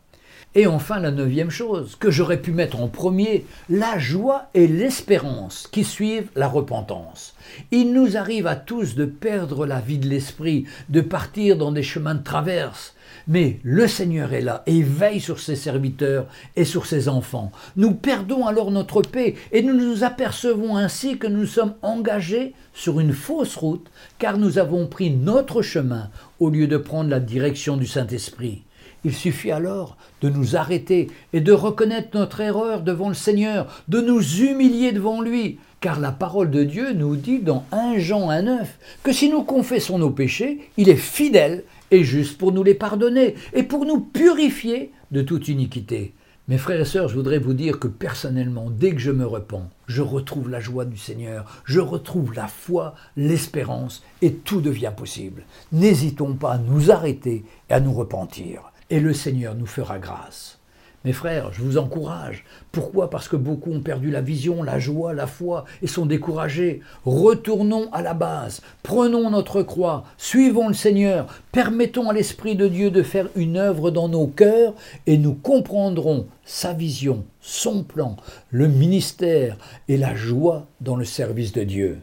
Et 0.56 0.66
enfin, 0.66 0.98
la 0.98 1.12
neuvième 1.12 1.50
chose 1.50 1.94
que 1.94 2.10
j'aurais 2.10 2.42
pu 2.42 2.50
mettre 2.50 2.80
en 2.80 2.88
premier, 2.88 3.46
la 3.68 4.00
joie 4.00 4.48
et 4.52 4.66
l'espérance 4.66 5.68
qui 5.70 5.84
suivent 5.84 6.28
la 6.34 6.48
repentance. 6.48 7.36
Il 7.70 7.92
nous 7.92 8.16
arrive 8.16 8.48
à 8.48 8.56
tous 8.56 8.96
de 8.96 9.04
perdre 9.04 9.64
la 9.64 9.78
vie 9.78 9.98
de 9.98 10.08
l'esprit, 10.08 10.64
de 10.88 11.02
partir 11.02 11.56
dans 11.56 11.70
des 11.70 11.84
chemins 11.84 12.16
de 12.16 12.24
traverse. 12.24 12.94
Mais 13.28 13.60
le 13.62 13.86
Seigneur 13.86 14.32
est 14.32 14.40
là 14.40 14.64
et 14.66 14.82
veille 14.82 15.20
sur 15.20 15.38
ses 15.38 15.54
serviteurs 15.54 16.26
et 16.56 16.64
sur 16.64 16.84
ses 16.84 17.08
enfants. 17.08 17.52
Nous 17.76 17.94
perdons 17.94 18.44
alors 18.44 18.72
notre 18.72 19.02
paix 19.02 19.36
et 19.52 19.62
nous 19.62 19.74
nous 19.74 20.02
apercevons 20.02 20.76
ainsi 20.76 21.16
que 21.16 21.28
nous 21.28 21.46
sommes 21.46 21.74
engagés 21.82 22.54
sur 22.74 22.98
une 22.98 23.12
fausse 23.12 23.54
route 23.54 23.86
car 24.18 24.36
nous 24.36 24.58
avons 24.58 24.88
pris 24.88 25.10
notre 25.10 25.62
chemin 25.62 26.10
au 26.40 26.50
lieu 26.50 26.66
de 26.66 26.76
prendre 26.76 27.08
la 27.08 27.20
direction 27.20 27.76
du 27.76 27.86
Saint-Esprit. 27.86 28.64
Il 29.04 29.14
suffit 29.14 29.50
alors 29.50 29.96
de 30.20 30.28
nous 30.28 30.56
arrêter 30.56 31.08
et 31.32 31.40
de 31.40 31.52
reconnaître 31.52 32.10
notre 32.12 32.40
erreur 32.40 32.82
devant 32.82 33.08
le 33.08 33.14
Seigneur, 33.14 33.82
de 33.88 34.00
nous 34.00 34.22
humilier 34.42 34.92
devant 34.92 35.22
lui, 35.22 35.58
car 35.80 35.98
la 35.98 36.12
parole 36.12 36.50
de 36.50 36.64
Dieu 36.64 36.92
nous 36.92 37.16
dit 37.16 37.38
dans 37.38 37.64
1 37.72 37.98
Jean 37.98 38.30
1,9 38.30 38.66
que 39.02 39.12
si 39.12 39.30
nous 39.30 39.42
confessons 39.42 39.98
nos 39.98 40.10
péchés, 40.10 40.70
il 40.76 40.90
est 40.90 40.96
fidèle 40.96 41.64
et 41.90 42.04
juste 42.04 42.36
pour 42.36 42.52
nous 42.52 42.62
les 42.62 42.74
pardonner 42.74 43.34
et 43.54 43.62
pour 43.62 43.86
nous 43.86 44.00
purifier 44.00 44.92
de 45.10 45.22
toute 45.22 45.48
iniquité. 45.48 46.12
Mes 46.48 46.58
frères 46.58 46.80
et 46.80 46.84
sœurs, 46.84 47.08
je 47.08 47.14
voudrais 47.14 47.38
vous 47.38 47.54
dire 47.54 47.78
que 47.78 47.86
personnellement, 47.86 48.70
dès 48.70 48.92
que 48.92 48.98
je 48.98 49.12
me 49.12 49.24
repens, 49.24 49.70
je 49.86 50.02
retrouve 50.02 50.50
la 50.50 50.60
joie 50.60 50.84
du 50.84 50.98
Seigneur, 50.98 51.62
je 51.64 51.80
retrouve 51.80 52.34
la 52.34 52.48
foi, 52.48 52.96
l'espérance, 53.16 54.02
et 54.20 54.32
tout 54.32 54.60
devient 54.60 54.92
possible. 54.94 55.44
N'hésitons 55.72 56.34
pas 56.34 56.54
à 56.54 56.58
nous 56.58 56.90
arrêter 56.90 57.44
et 57.70 57.72
à 57.72 57.80
nous 57.80 57.92
repentir 57.92 58.69
et 58.90 59.00
le 59.00 59.14
Seigneur 59.14 59.54
nous 59.54 59.66
fera 59.66 59.98
grâce. 59.98 60.60
Mes 61.02 61.14
frères, 61.14 61.50
je 61.50 61.62
vous 61.62 61.78
encourage. 61.78 62.44
Pourquoi? 62.72 63.08
Parce 63.08 63.26
que 63.26 63.36
beaucoup 63.36 63.72
ont 63.72 63.80
perdu 63.80 64.10
la 64.10 64.20
vision, 64.20 64.62
la 64.62 64.78
joie, 64.78 65.14
la 65.14 65.26
foi 65.26 65.64
et 65.80 65.86
sont 65.86 66.04
découragés. 66.04 66.82
Retournons 67.06 67.88
à 67.92 68.02
la 68.02 68.12
base, 68.12 68.60
prenons 68.82 69.30
notre 69.30 69.62
croix, 69.62 70.04
suivons 70.18 70.68
le 70.68 70.74
Seigneur, 70.74 71.26
permettons 71.52 72.10
à 72.10 72.12
l'Esprit 72.12 72.54
de 72.54 72.68
Dieu 72.68 72.90
de 72.90 73.02
faire 73.02 73.28
une 73.34 73.56
œuvre 73.56 73.90
dans 73.90 74.10
nos 74.10 74.26
cœurs 74.26 74.74
et 75.06 75.16
nous 75.16 75.32
comprendrons 75.32 76.26
sa 76.44 76.74
vision, 76.74 77.24
son 77.40 77.82
plan, 77.82 78.16
le 78.50 78.68
ministère 78.68 79.56
et 79.88 79.96
la 79.96 80.14
joie 80.14 80.66
dans 80.82 80.96
le 80.96 81.06
service 81.06 81.52
de 81.52 81.62
Dieu. 81.62 82.00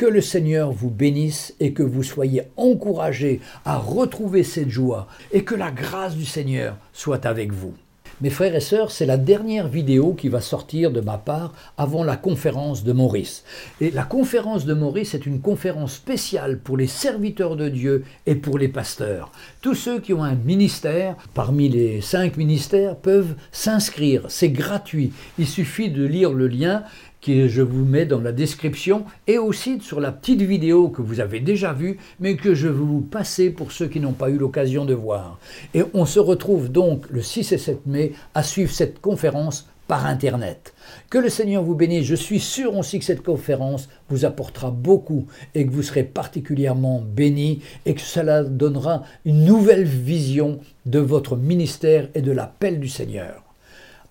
Que 0.00 0.06
le 0.06 0.22
Seigneur 0.22 0.72
vous 0.72 0.88
bénisse 0.88 1.54
et 1.60 1.74
que 1.74 1.82
vous 1.82 2.02
soyez 2.02 2.44
encouragés 2.56 3.38
à 3.66 3.76
retrouver 3.76 4.44
cette 4.44 4.70
joie 4.70 5.08
et 5.30 5.44
que 5.44 5.54
la 5.54 5.70
grâce 5.70 6.16
du 6.16 6.24
Seigneur 6.24 6.78
soit 6.94 7.26
avec 7.26 7.52
vous. 7.52 7.74
Mes 8.22 8.30
frères 8.30 8.54
et 8.54 8.60
sœurs, 8.60 8.90
c'est 8.90 9.04
la 9.04 9.18
dernière 9.18 9.68
vidéo 9.68 10.14
qui 10.14 10.28
va 10.28 10.40
sortir 10.40 10.90
de 10.90 11.02
ma 11.02 11.18
part 11.18 11.52
avant 11.76 12.02
la 12.02 12.16
conférence 12.16 12.82
de 12.82 12.92
Maurice. 12.92 13.44
Et 13.82 13.90
la 13.90 14.04
conférence 14.04 14.64
de 14.64 14.72
Maurice 14.72 15.14
est 15.14 15.26
une 15.26 15.40
conférence 15.40 15.96
spéciale 15.96 16.58
pour 16.58 16.78
les 16.78 16.86
serviteurs 16.86 17.56
de 17.56 17.68
Dieu 17.68 18.04
et 18.24 18.36
pour 18.36 18.58
les 18.58 18.68
pasteurs. 18.68 19.30
Tous 19.62 19.74
ceux 19.74 20.00
qui 20.00 20.14
ont 20.14 20.24
un 20.24 20.36
ministère, 20.36 21.16
parmi 21.34 21.68
les 21.68 22.00
cinq 22.00 22.38
ministères, 22.38 22.96
peuvent 22.96 23.34
s'inscrire. 23.52 24.22
C'est 24.28 24.48
gratuit. 24.48 25.12
Il 25.38 25.46
suffit 25.46 25.90
de 25.90 26.02
lire 26.02 26.32
le 26.32 26.48
lien 26.48 26.82
que 27.20 27.46
je 27.46 27.60
vous 27.60 27.84
mets 27.84 28.06
dans 28.06 28.22
la 28.22 28.32
description 28.32 29.04
et 29.26 29.36
aussi 29.36 29.78
sur 29.82 30.00
la 30.00 30.12
petite 30.12 30.40
vidéo 30.40 30.88
que 30.88 31.02
vous 31.02 31.20
avez 31.20 31.40
déjà 31.40 31.74
vue, 31.74 31.98
mais 32.20 32.36
que 32.36 32.54
je 32.54 32.68
vais 32.68 32.74
vous 32.74 33.02
passer 33.02 33.50
pour 33.50 33.70
ceux 33.70 33.88
qui 33.88 34.00
n'ont 34.00 34.14
pas 34.14 34.30
eu 34.30 34.38
l'occasion 34.38 34.86
de 34.86 34.94
voir. 34.94 35.38
Et 35.74 35.82
on 35.92 36.06
se 36.06 36.20
retrouve 36.20 36.72
donc 36.72 37.04
le 37.10 37.20
6 37.20 37.52
et 37.52 37.58
7 37.58 37.86
mai 37.86 38.12
à 38.32 38.42
suivre 38.42 38.72
cette 38.72 39.02
conférence 39.02 39.69
par 39.90 40.06
Internet. 40.06 40.72
Que 41.10 41.18
le 41.18 41.28
Seigneur 41.28 41.64
vous 41.64 41.74
bénisse. 41.74 42.04
Je 42.04 42.14
suis 42.14 42.38
sûr 42.38 42.76
aussi 42.76 43.00
que 43.00 43.04
cette 43.04 43.24
conférence 43.24 43.88
vous 44.08 44.24
apportera 44.24 44.70
beaucoup 44.70 45.26
et 45.56 45.66
que 45.66 45.72
vous 45.72 45.82
serez 45.82 46.04
particulièrement 46.04 47.02
bénis 47.04 47.58
et 47.86 47.94
que 47.94 48.00
cela 48.00 48.44
donnera 48.44 49.02
une 49.24 49.44
nouvelle 49.44 49.82
vision 49.82 50.60
de 50.86 51.00
votre 51.00 51.36
ministère 51.36 52.08
et 52.14 52.22
de 52.22 52.30
l'appel 52.30 52.78
du 52.78 52.88
Seigneur. 52.88 53.42